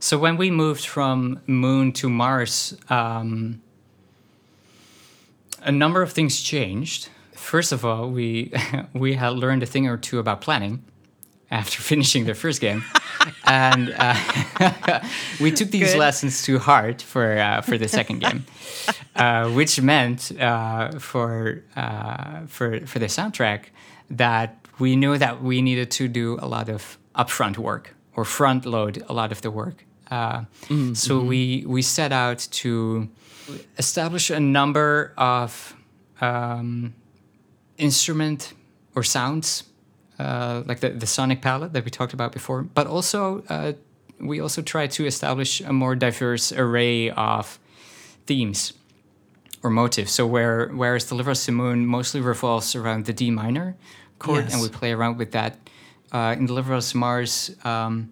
[0.00, 3.60] So when we moved from Moon to Mars, um,
[5.62, 7.08] a number of things changed.
[7.32, 8.52] First of all, we
[8.92, 10.84] we had learned a thing or two about planning
[11.50, 12.84] after finishing the first game,
[13.44, 15.00] and uh,
[15.40, 15.98] we took these Good.
[15.98, 18.44] lessons to heart for uh, for the second game,
[19.16, 23.64] uh, which meant uh, for uh, for for the soundtrack
[24.10, 28.64] that we knew that we needed to do a lot of upfront work or front
[28.64, 29.84] load a lot of the work.
[30.10, 30.44] Uh,
[30.94, 33.08] so we we set out to
[33.76, 35.74] establish a number of
[36.20, 36.94] um,
[37.76, 38.54] instrument
[38.94, 39.64] or sounds,
[40.18, 43.72] uh, like the, the sonic palette that we talked about before, but also uh,
[44.20, 47.58] we also try to establish a more diverse array of
[48.26, 48.72] themes
[49.62, 50.12] or motives.
[50.12, 53.76] So where whereas the Moon mostly revolves around the D minor
[54.18, 55.56] chord, and we play around with that.
[56.10, 58.10] Uh, in Deliver Us Mars, um,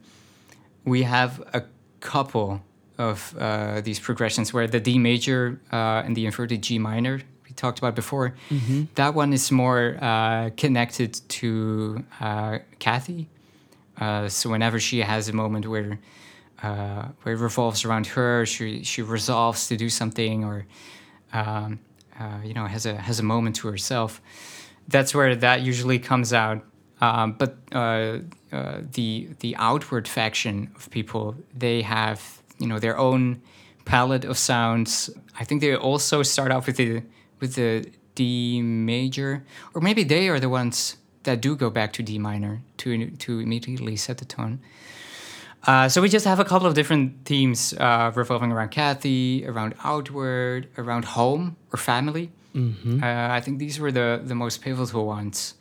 [0.84, 1.64] we have a
[2.00, 2.62] couple
[2.98, 7.22] of uh, these progressions where the D major uh, and the inverted G minor
[7.56, 8.34] talked about before,
[8.94, 13.28] that one is more uh, connected to uh, Kathy.
[13.98, 15.98] Uh, so whenever she has a moment where
[16.62, 20.66] uh, where it revolves around her, she she resolves to do something or
[21.32, 21.78] um,
[22.18, 24.20] uh, you know has a has a moment to herself.
[24.88, 26.62] That's where that usually comes out.
[27.00, 28.18] Um, but uh,
[28.52, 33.42] uh, the the outward faction of people, they have you know their own
[33.84, 35.10] palette of sounds.
[35.38, 37.02] I think they also start off with the
[37.40, 42.02] with the D major, or maybe they are the ones that do go back to
[42.02, 44.60] D minor to to immediately set the tone.
[45.66, 49.74] Uh, so we just have a couple of different themes uh, revolving around Kathy, around
[49.82, 52.30] outward, around home or family.
[53.02, 55.54] Uh, I think these were the the most pivotal ones.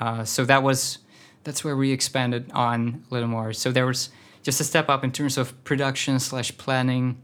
[0.00, 0.98] Uh, so that was
[1.44, 3.52] that's where we expanded on a little more.
[3.52, 4.10] So there was
[4.42, 7.22] just a step up in terms of production slash planning,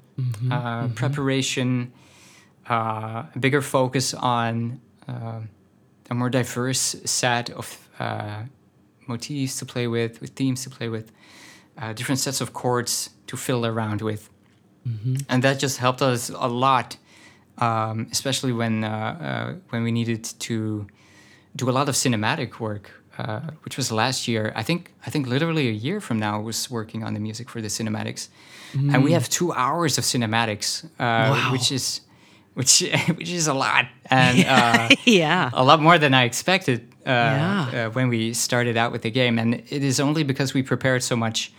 [0.51, 1.93] uh, preparation,
[2.73, 5.41] uh, a bigger focus on uh,
[6.11, 6.85] a more diverse
[7.21, 7.67] set of
[7.99, 8.43] uh,
[9.07, 11.07] motifs to play with, with themes to play with,
[11.79, 12.93] uh, different sets of chords
[13.27, 14.23] to fiddle around with,
[15.29, 16.97] and that just helped us a lot,
[17.59, 18.91] um, especially when uh,
[19.29, 20.87] uh, when we needed to
[21.55, 24.53] do a lot of cinematic work, uh, which was last year.
[24.57, 27.47] I think I think literally a year from now I was working on the music
[27.51, 28.29] for the cinematics,
[28.93, 32.01] and we have two hours of cinematics, uh, which is
[32.55, 32.81] which
[33.17, 35.51] which is a lot and uh, yeah.
[35.53, 37.87] a lot more than I expected uh, Yeah.
[37.87, 41.03] uh, when we started out with the game, and it is only because we prepared
[41.03, 41.53] so much.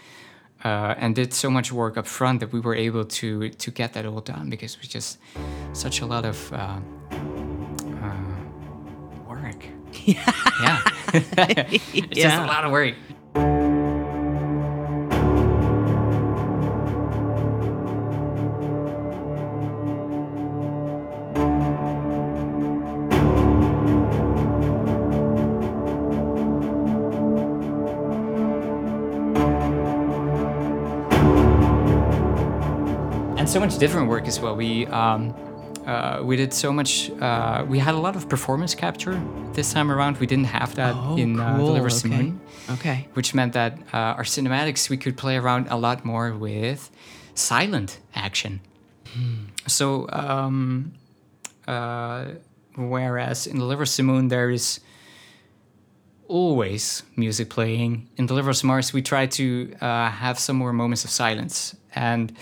[0.65, 3.91] Uh, and did so much work up front that we were able to to get
[3.93, 5.17] that all done because it was just
[5.73, 6.79] such a lot of uh,
[8.01, 9.65] uh, work.
[10.07, 10.79] Yeah,
[11.13, 12.45] it's just Yeah.
[12.45, 12.95] a lot of work.
[33.53, 34.55] So much different work as well.
[34.55, 35.31] We um,
[35.85, 37.11] uh, we did so much.
[37.21, 39.21] Uh, we had a lot of performance capture
[39.53, 40.17] this time around.
[40.17, 41.67] We didn't have that Oh, in uh, cool.
[41.67, 42.17] Deliver Us the okay.
[42.17, 42.41] Moon,
[42.71, 43.07] Okay.
[43.13, 46.89] which meant that uh, our cinematics we could play around a lot more with
[47.35, 48.59] silent action.
[49.67, 50.93] So um,
[51.67, 52.25] uh,
[52.75, 54.79] whereas in Deliver Moon there is
[56.33, 58.07] always music playing.
[58.17, 59.45] In Deliver Us Mars, we try to
[59.81, 61.75] uh, have some more moments of silence.
[61.95, 62.33] And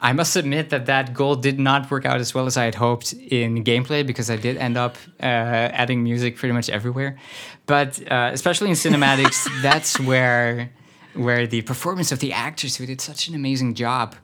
[0.00, 2.74] I must admit that that goal did not work out as well as I had
[2.76, 7.18] hoped in gameplay because I did end up uh, adding music pretty much everywhere.
[7.66, 10.70] But uh, especially in cinematics, that's where
[11.14, 14.14] where the performance of the actors who did such an amazing job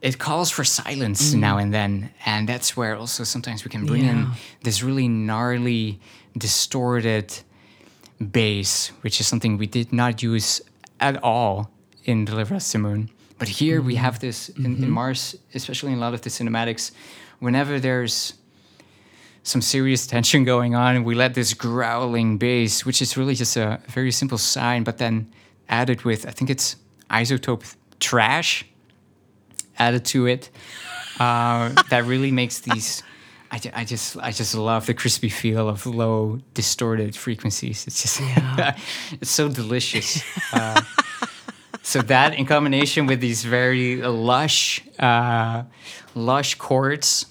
[0.00, 1.40] it calls for silence Mm.
[1.46, 1.92] now and then
[2.24, 4.18] and that's where also sometimes we can bring in
[4.62, 5.98] this really gnarly
[6.38, 7.26] distorted
[8.20, 10.60] bass which is something we did not use
[11.00, 11.70] at all
[12.04, 13.10] in deliver us the moon.
[13.38, 16.92] But here we have this in, in mars especially in a lot of the cinematics.
[17.38, 18.34] Whenever there's
[19.42, 23.80] some serious tension going on we let this growling bass which is really just a
[23.88, 25.26] very simple sine but then
[25.68, 26.76] added with i think it's
[27.10, 28.66] iZotope trash
[29.78, 30.50] added to it
[31.18, 33.02] uh, that really makes these
[33.50, 37.86] I, I just I just love the crispy feel of low distorted frequencies.
[37.86, 38.20] It's just
[39.20, 40.22] it's so delicious.
[40.52, 40.80] Uh,
[41.82, 45.64] so that in combination with these very lush uh,
[46.14, 47.26] lush chords,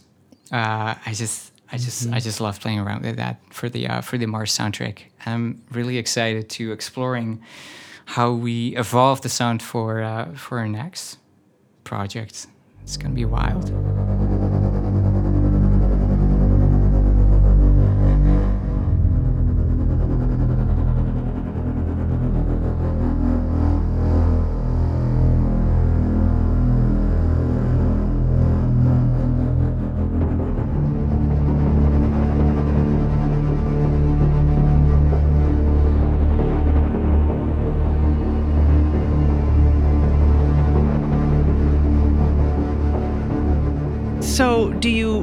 [0.51, 4.01] uh, I just I just I just love playing around with that for the uh,
[4.01, 5.03] for the Mars soundtrack.
[5.25, 7.41] I'm really excited to exploring
[8.05, 11.17] how we evolve the sound for uh, for our next
[11.83, 12.47] project.
[12.83, 13.71] It's gonna be wild.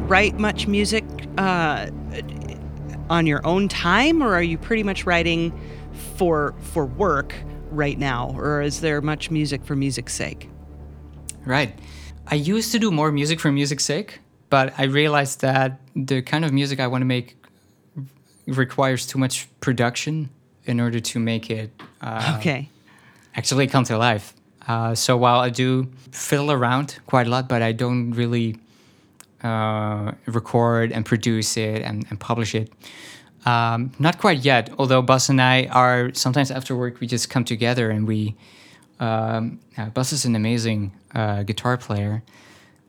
[0.08, 1.04] Write much music
[1.38, 1.90] uh,
[3.10, 5.52] on your own time, or are you pretty much writing
[6.16, 7.34] for for work
[7.70, 10.48] right now, or is there much music for music's sake?
[11.44, 11.78] Right.
[12.28, 16.44] I used to do more music for music's sake, but I realized that the kind
[16.44, 17.36] of music I want to make
[18.46, 20.30] requires too much production
[20.64, 22.68] in order to make it uh, Okay.
[23.36, 24.34] actually come to life.
[24.66, 28.56] Uh, so while I do fiddle around quite a lot, but I don't really
[29.42, 32.72] uh, record and produce it and, and publish it.
[33.44, 37.44] Um, not quite yet, although Bas and I are sometimes after work, we just come
[37.44, 38.34] together and we.
[38.98, 42.22] Um, uh, Bas is an amazing uh, guitar player.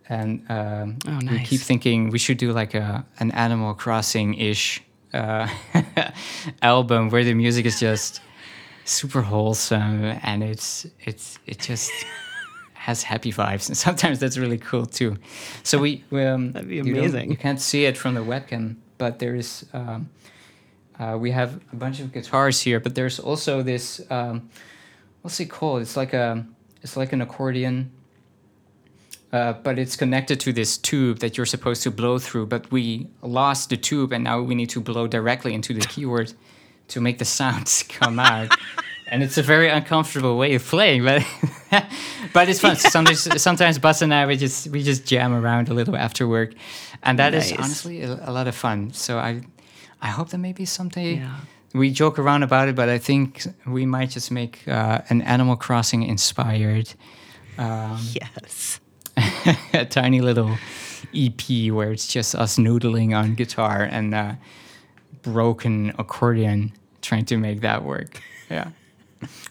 [0.09, 4.81] And um, Oh, we keep thinking we should do like a an Animal Crossing ish
[5.13, 5.47] uh,
[6.61, 8.21] album where the music is just
[8.85, 11.91] super wholesome and it's it's it just
[12.87, 15.17] has happy vibes and sometimes that's really cool too
[15.63, 17.29] so we, we um, That'd be you amazing.
[17.29, 20.09] you, can't see it from the webcam but there is um,
[20.99, 24.49] uh, we have a bunch of guitars here but there's also this um,
[25.21, 26.45] what's it called it's like a
[26.81, 27.91] it's like an accordion
[29.33, 32.45] uh, but it's connected to this tube that you're supposed to blow through.
[32.45, 36.31] But we lost the tube, and now we need to blow directly into the keyboard
[36.87, 38.55] to make the sounds come out.
[39.09, 41.23] And it's a very uncomfortable way of playing, but
[42.33, 42.75] but it's fun.
[42.75, 46.53] Sometimes sometimes Bas and I we just we just jam around a little after work,
[47.03, 47.59] and that is Nice.
[47.59, 48.91] honestly a, a lot of fun.
[48.93, 49.41] So I
[50.01, 51.15] I hope that maybe someday.
[51.15, 51.35] Yeah.
[51.73, 55.55] We joke around about it, but I think we might just make uh, an Animal
[55.57, 56.93] Crossing inspired
[57.57, 58.79] um, Yes.
[59.73, 60.57] a tiny little
[61.13, 64.33] EP where it's just us noodling on guitar and uh,
[65.21, 66.71] broken accordion
[67.01, 68.21] trying to make that work.
[68.49, 68.69] Yeah.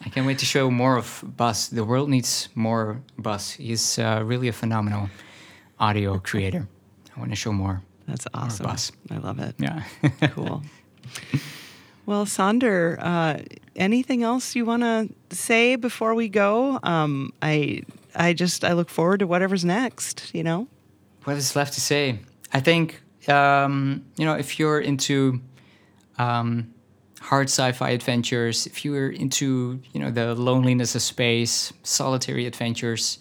[0.05, 1.69] I can't wait to show more of Bas.
[1.69, 3.53] The world needs more Bas.
[3.53, 5.09] He's uh, really a phenomenal
[5.79, 6.69] audio creator.
[7.17, 7.83] I want to show more.
[8.07, 8.67] That's awesome.
[8.67, 8.93] Bas.
[9.11, 9.55] I love it.
[9.59, 9.83] Yeah.
[10.35, 10.63] Cool.
[12.07, 13.39] well, Sander, uh,
[13.75, 16.79] anything else you want to say before we go?
[16.83, 17.83] Um, I
[18.15, 20.35] I just I look forward to whatever's next.
[20.35, 20.69] You know.
[21.25, 22.21] what is left to say?
[22.53, 25.41] I think um, you know if you're into
[26.19, 26.73] um,
[27.31, 33.19] hard sci-fi adventures, if you're into you know the loneliness of space, solitary adventures,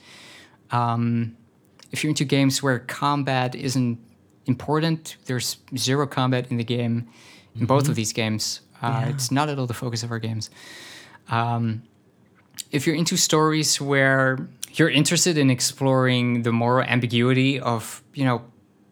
[0.72, 1.36] um,
[1.92, 3.98] if you're into games where combat isn't
[4.46, 7.08] important, there's zero combat in the game.
[7.60, 9.10] In both of these games, uh, Yeah.
[9.12, 10.50] it's not at all the focus of our games.
[11.30, 11.82] Um,
[12.72, 14.38] if you're into stories where
[14.78, 18.42] you're interested in exploring the moral ambiguity of you know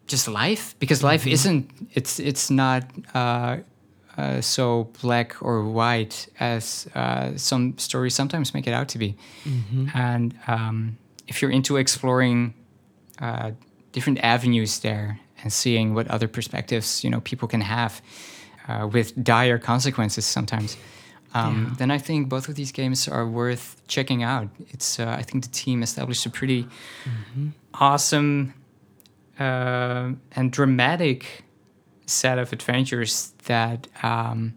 [0.06, 2.82] just life because life isn't it's it's not
[3.14, 3.56] uh,
[4.16, 9.14] uh, so black or white as uh, some stories sometimes make it out to be
[9.94, 10.96] and um,
[11.26, 12.54] if you're into exploring
[13.20, 13.50] uh,
[13.92, 18.00] different avenues there and seeing what other perspectives you know people can have
[18.68, 20.76] uh, with dire consequences sometimes
[21.36, 21.74] um, Yeah.
[21.78, 24.48] then I think both of these games are worth checking out.
[24.70, 26.66] It's uh, I think the team established a pretty
[27.72, 28.54] awesome
[29.40, 31.43] uh, and dramatic
[32.06, 34.54] set of adventures that um,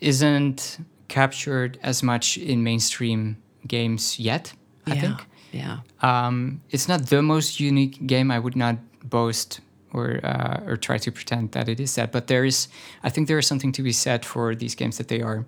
[0.00, 4.52] isn't captured as much in mainstream games yet.
[4.86, 5.00] I yeah.
[5.00, 5.78] think Yeah.
[6.00, 8.30] um, it's not the most unique game.
[8.30, 9.60] I would not boast
[9.92, 12.10] or uh, or try to pretend that it is that.
[12.12, 12.68] But there is,
[13.04, 15.44] I think, there is something to be said for these games that they are.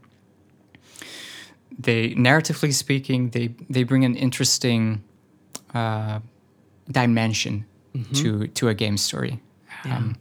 [1.77, 5.03] They narratively speaking, they they bring an interesting
[5.75, 6.21] uh,
[6.91, 7.65] dimension
[8.15, 9.41] to to a game story.
[9.85, 10.17] Um,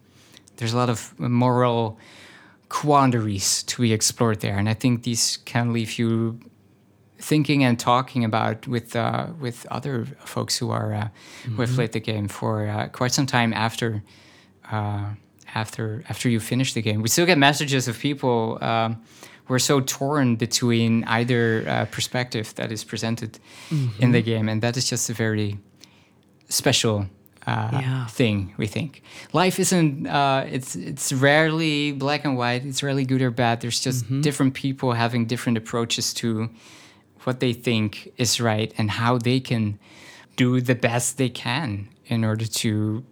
[0.63, 1.97] there's a lot of moral
[2.69, 6.39] quandaries to be explored there, and I think these can leave you
[7.17, 11.09] thinking and talking about with uh, with other folks who are uh,
[11.43, 14.03] who have played the game for uh, quite some time after
[14.71, 15.09] uh,
[15.53, 17.01] after after you finish the game.
[17.01, 19.03] We still get messages of people um,
[19.45, 23.37] who are so torn between either uh, perspective that is presented
[23.99, 25.59] in the game, and that is just a very
[26.47, 27.07] special.
[27.45, 28.05] Uh, Yeah.
[28.07, 29.01] thing we think.
[29.33, 33.59] Life isn't uh, it's it's rarely black and white it's rarely good or bad.
[33.61, 36.49] There's just different people having different approaches to
[37.25, 39.77] what they think is right and how they can
[40.35, 43.03] do the best they can in order to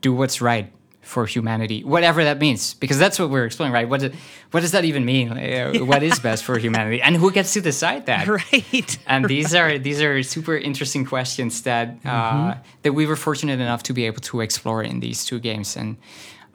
[0.00, 0.72] do what's right
[1.06, 3.88] for humanity, whatever that means, because that's what we're exploring, right?
[3.88, 4.10] What, do-
[4.50, 5.28] what does that even mean?
[5.30, 8.26] Uh, What is best for humanity, and who gets to decide that?
[8.36, 8.98] Right.
[9.06, 13.82] and these are these are super interesting questions that uh, that we were fortunate enough
[13.84, 15.96] to be able to explore in these two games, and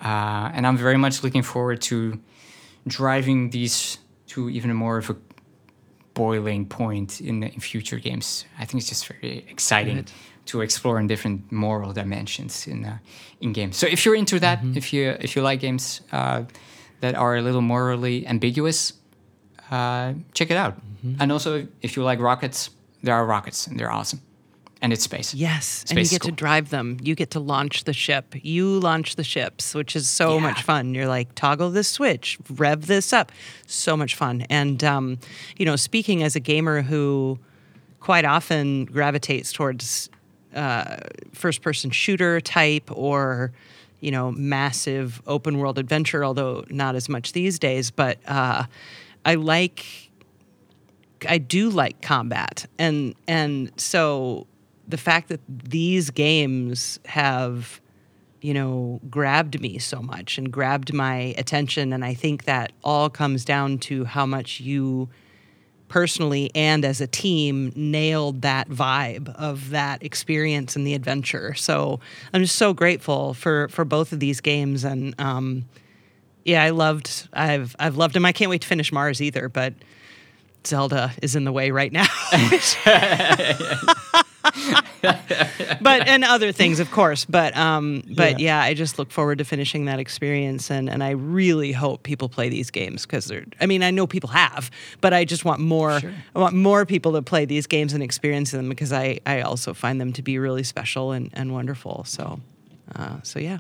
[0.04, 2.20] uh, and I'm very much looking forward to
[2.88, 4.00] driving these
[4.34, 5.16] to even more of a
[6.14, 8.46] boiling point in, in future games.
[8.60, 10.12] I think it's just very exciting Good.
[10.52, 12.98] To explore in different moral dimensions in uh,
[13.40, 13.78] in games.
[13.78, 16.44] So if you're into that, if you if you like games uh,
[17.00, 18.94] that are a little morally ambiguous,
[19.72, 20.76] uh, check it out.
[21.20, 22.70] And also, if you like rockets,
[23.04, 24.20] there are rockets and they're awesome,
[24.82, 25.34] and it's space.
[25.34, 26.98] Yes, and you get to drive them.
[27.02, 28.36] You get to launch the ship.
[28.44, 30.42] You launch the ships, which is so Yeah.
[30.42, 30.94] much fun.
[30.94, 33.32] You're like toggle this switch, rev this up.
[33.66, 34.46] So much fun.
[34.50, 35.18] And um,
[35.58, 37.40] you know, speaking as a gamer who
[38.00, 40.10] quite often gravitates towards
[40.56, 40.98] uh,
[41.34, 43.52] first-person shooter type or
[44.00, 47.92] you know massive open world adventure, although not as much these days.
[47.92, 48.66] But uh,
[49.26, 49.86] I like
[51.28, 54.48] I do like combat, and and so
[54.88, 57.80] the fact that these games have,
[58.42, 63.10] you know, grabbed me so much and grabbed my attention, and I think that all
[63.10, 65.10] comes down to how much you
[65.92, 71.54] personally and as a team nailed that vibe of that experience and the adventure.
[71.54, 72.00] So
[72.34, 75.66] I'm just so grateful for for both of these games, and um,
[76.46, 78.26] yeah, I loved I've I've loved them.
[78.26, 79.74] I can't wait to finish Mars either, but.
[80.64, 82.06] Zelda is in the way right now.
[85.82, 87.26] but and other things, of course.
[87.26, 88.62] But um, but yeah.
[88.62, 92.50] I just look forward to finishing that experience, and and I really hope people play
[92.50, 93.46] these games because they're.
[93.60, 96.00] I mean, I know people have, but I just want more.
[96.00, 96.14] Sure.
[96.36, 99.74] I want more people to play these games and experience them because I I also
[99.74, 102.04] find them to be really special and and wonderful.
[102.06, 102.40] So,
[102.96, 103.60] uh, so yeah.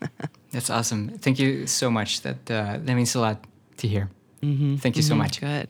[0.50, 1.18] That's awesome.
[1.18, 2.22] Thank you so much.
[2.22, 3.44] That uh, that means a lot
[3.78, 4.10] to hear.
[4.42, 5.40] Thank you so much.
[5.40, 5.68] Good.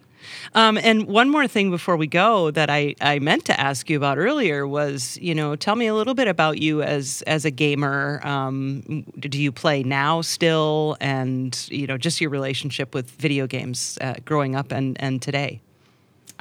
[0.55, 3.97] Um, and one more thing before we go that I, I meant to ask you
[3.97, 7.51] about earlier was, you know, tell me a little bit about you as as a
[7.51, 8.21] gamer.
[8.25, 13.99] Um, do you play now still, and you know, just your relationship with video games
[14.01, 15.61] uh, growing up and and today?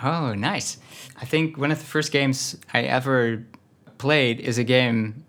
[0.03, 0.77] Oh, nice.
[1.21, 3.43] I think one of the first games I ever
[3.97, 5.23] played is a game,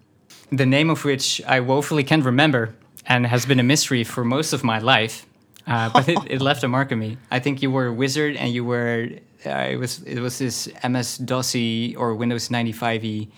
[0.50, 2.74] the name of which I woefully can't remember
[3.06, 5.26] and has been a mystery for most of my life.
[5.66, 7.18] Uh, but it, it left a mark on me.
[7.30, 9.08] I think you were a wizard and you were,
[9.46, 13.28] uh, it was it was this MS DOSy or Windows 95e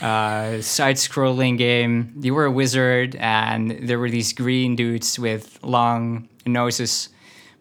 [0.00, 2.14] uh, side scrolling game.
[2.20, 7.08] You were a wizard and there were these green dudes with long noses.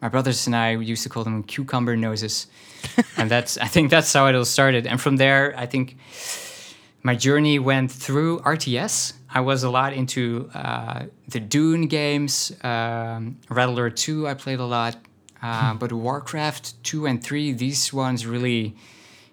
[0.02, 2.48] My brothers and I used to call them cucumber noses
[3.18, 4.88] and that's I think that's how it all started.
[4.88, 5.98] And from there, I think
[7.04, 9.14] my journey went through RTS.
[9.34, 14.28] I was a lot into uh, the Dune games, um, Red Alert 2.
[14.28, 14.98] I played a lot,
[15.42, 17.54] uh, but Warcraft 2 and 3.
[17.54, 18.76] These ones really,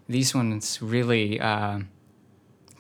[0.09, 1.81] these ones really uh,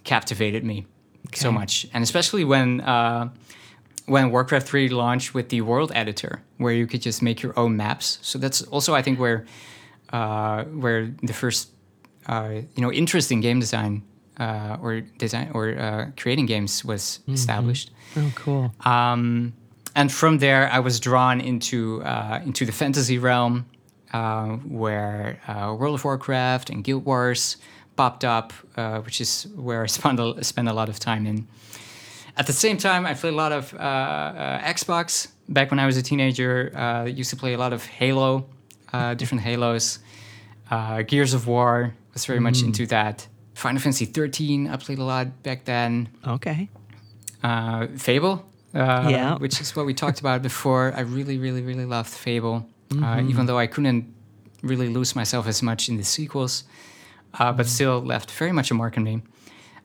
[0.04, 0.86] captivated me
[1.34, 2.80] so much, and especially when.
[2.80, 3.30] Uh,
[4.06, 7.76] when Warcraft 3 launched with the world editor, where you could just make your own
[7.76, 8.18] maps.
[8.22, 9.44] So that's also, I think, where
[10.14, 11.68] uh, where the first
[12.24, 14.02] uh, you know interest in game design
[14.38, 17.90] uh, or design or uh, creating games was established.
[18.16, 18.72] Oh, cool.
[18.84, 19.52] Um,
[19.94, 23.64] and from there, I was drawn into uh, into the fantasy realm.
[24.12, 27.58] uh, where uh, World of Warcraft and Guild Wars
[27.94, 31.46] popped up, uh, which is where I spend a, spend a lot of time in.
[32.36, 35.28] At the same time, I played a lot of uh, uh, Xbox.
[35.48, 38.46] Back when I was a teenager, uh, used to play a lot of Halo,
[38.94, 39.98] uh, different Halos.
[40.70, 43.26] Uh, Gears of War was very much into that.
[43.58, 46.08] Final Fantasy 13, I played a lot back then.
[46.24, 46.68] Okay.
[47.42, 49.36] Uh, Fable, uh, Yeah.
[49.38, 50.92] which is what we talked about before.
[50.96, 52.64] I really, really, really loved Fable,
[53.02, 54.04] uh, even though I couldn't
[54.62, 56.64] really lose myself as much in the sequels,
[57.38, 59.22] uh, but still left very much a mark on me.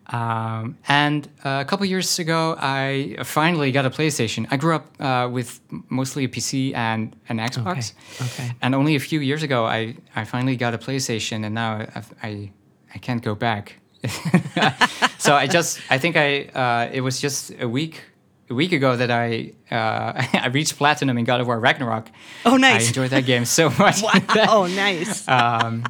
[0.08, 4.46] Um, and uh, a couple years ago, I finally got a PlayStation.
[4.52, 5.60] I grew up uh, with
[5.90, 8.52] mostly a PC and an Xbox, Okay.
[8.62, 12.14] and only a few years ago, I, I finally got a PlayStation, and now I've,
[12.22, 12.52] I
[12.94, 13.76] I can't go back.
[15.18, 18.02] so I just I think I uh, it was just a week
[18.50, 22.10] a week ago that I uh, I reached platinum in God of War Ragnarok.
[22.46, 22.84] Oh, nice.
[22.86, 24.04] I enjoyed that game so much.
[24.50, 25.28] Oh, nice.
[25.28, 25.84] um,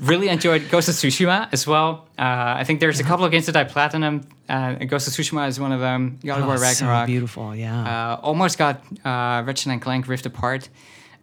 [0.00, 2.08] really enjoyed Ghost of Tsushima as well.
[2.18, 4.22] Uh, I think there's a couple of games that I platinum.
[4.48, 6.18] Uh, Ghost of Tsushima is one of them.
[6.24, 7.06] God of Oh, War so Ragnarok.
[7.06, 7.54] beautiful.
[7.54, 8.14] Yeah.
[8.14, 10.68] Uh, almost got uh, Ratchet and Clank Rift Apart,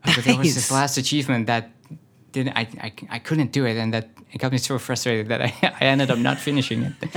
[0.06, 1.72] uh, but there was this last achievement that
[2.31, 2.57] didn't.
[2.57, 5.53] I, I, I couldn't do it, and that it got me so frustrated that I,
[5.81, 6.93] I ended up not finishing it,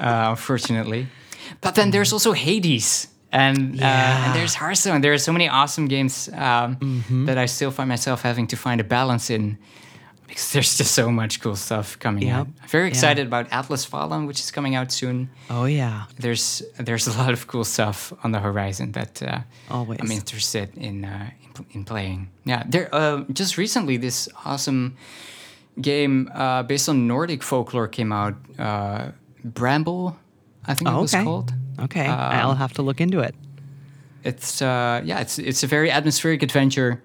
[0.00, 1.06] uh, unfortunately.
[1.60, 3.08] But then there's also Hades.
[3.32, 4.26] And, uh, Yeah.
[4.26, 5.00] and there's Hearthstone.
[5.00, 7.26] There are so many awesome games um, Mm-hmm.
[7.26, 9.58] that I still find myself having to find a balance in
[10.28, 12.36] because there's just so much cool stuff coming Yep.
[12.36, 12.46] out.
[12.62, 12.88] I'm very Yeah.
[12.94, 16.04] excited about Atlas Fallen, which is coming out soon oh, yeah.
[16.18, 19.98] there's there's a lot of cool stuff on the horizon that uh, Always.
[20.00, 21.30] I'm interested in uh,
[21.72, 22.28] in, playing.
[22.44, 24.96] Yeah, there uh, just recently this awesome
[25.80, 28.34] game uh, based on Nordic folklore came out.
[28.58, 29.10] Uh,
[29.44, 30.16] Bramble,
[30.66, 31.24] I think Oh, it was okay.
[31.24, 31.52] called.
[31.78, 32.06] Okay.
[32.06, 33.34] Um, I'll have to look into it.
[34.24, 37.02] It's uh, yeah, it's it's a very atmospheric adventure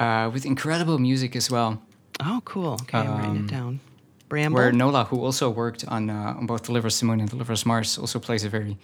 [0.00, 1.80] uh, with incredible music as well.
[2.20, 2.72] Oh, cool.
[2.82, 3.80] Okay, I'm writing it down.
[4.28, 4.58] Bramble.
[4.58, 7.64] Um, Where Nola, who also worked on uh, on both Deliver Moon and Deliver Us
[7.64, 8.76] Mars, also plays a very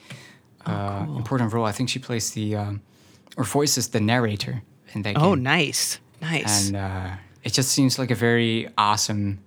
[0.67, 1.65] uh, important role.
[1.65, 2.81] I think she plays the um,
[3.37, 4.63] or voices the narrator
[4.95, 5.99] in that oh, nice.
[6.21, 6.69] Nice.
[6.69, 7.11] and uh,
[7.43, 9.41] it just seems like a very awesome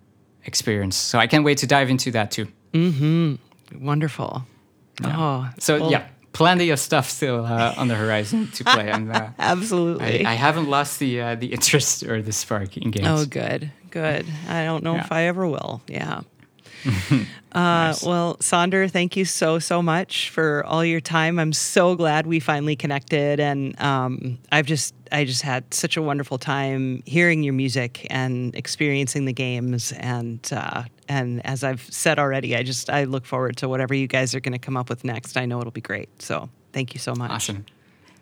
[0.45, 0.95] experience.
[0.95, 2.47] So I can't wait to dive into that too.
[2.73, 3.35] Hmm.
[3.79, 4.45] Wonderful.
[5.03, 9.11] Oh, So well, yeah, plenty of stuff still uh, on the horizon to play, and
[9.11, 10.25] uh, Absolutely.
[10.25, 13.07] I haven't lost the uh, the interest or the spark in games.
[13.07, 14.25] Oh, good, good.
[14.47, 15.81] I don't know if I ever will.
[15.87, 16.21] Yeah.
[17.55, 21.39] uh, Well, Sander, thank you so so much for all your time.
[21.39, 26.01] I'm so glad we finally connected, and um, I've just I just had such a
[26.01, 29.93] wonderful time hearing your music and experiencing the games.
[29.93, 34.07] And uh, and as I've said already, I just I look forward to whatever you
[34.07, 35.37] guys are going to come up with next.
[35.37, 36.09] I know it'll be great.
[36.21, 37.31] So thank you so much.
[37.31, 37.65] Awesome.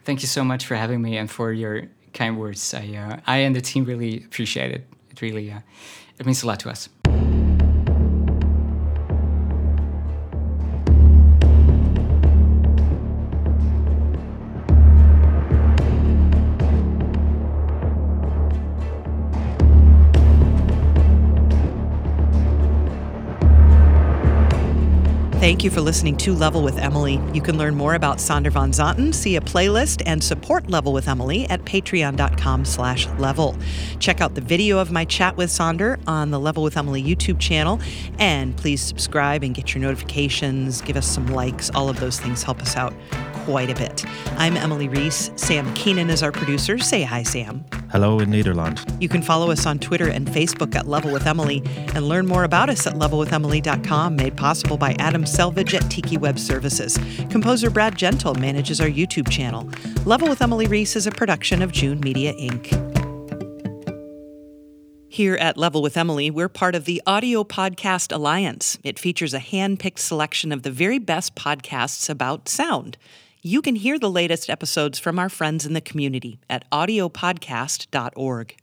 [0.06, 2.74] Thank you so much for having me and for your kind words.
[2.74, 4.88] I uh, I and the team really appreciate it.
[5.10, 5.62] It really uh,
[6.20, 6.90] it means a lot to us.
[25.44, 27.20] Thank you for listening to Level with Emily.
[27.34, 31.10] You can learn more about Sander van Zanten, see a playlist, and support Level with
[31.10, 33.58] Emily at patreon.com slash level.
[34.00, 37.42] Check out the video of my chat with Sander on the Level with Emily YouTube
[37.42, 37.82] channel.
[38.20, 41.70] And please subscribe and get your notifications, give us some likes.
[41.72, 42.94] All of those things help us out
[43.46, 44.06] quite a bit.
[44.38, 45.32] I'm Emily Reese.
[45.36, 46.78] Sam Keenan is our producer.
[46.78, 47.64] Say hi, Sam.
[47.92, 49.02] Hello in Nederland.
[49.02, 51.62] You can follow us on Twitter and Facebook at Level with Emily
[51.94, 56.40] and learn more about us at levelwithemily.com, made possible by Adam Selvage at Tiki Web
[56.40, 56.98] Services.
[57.30, 59.70] Composer Brad Gentle manages our YouTube channel.
[60.06, 62.94] Level with Emily Reese is a production of June Media Inc.
[65.14, 68.80] Here at Level with Emily, we're part of the Audio Podcast Alliance.
[68.84, 72.98] It features a hand picked selection of the very best podcasts about sound.
[73.46, 78.56] You can hear the latest episodes from our friends in the community at audiopodcast.org.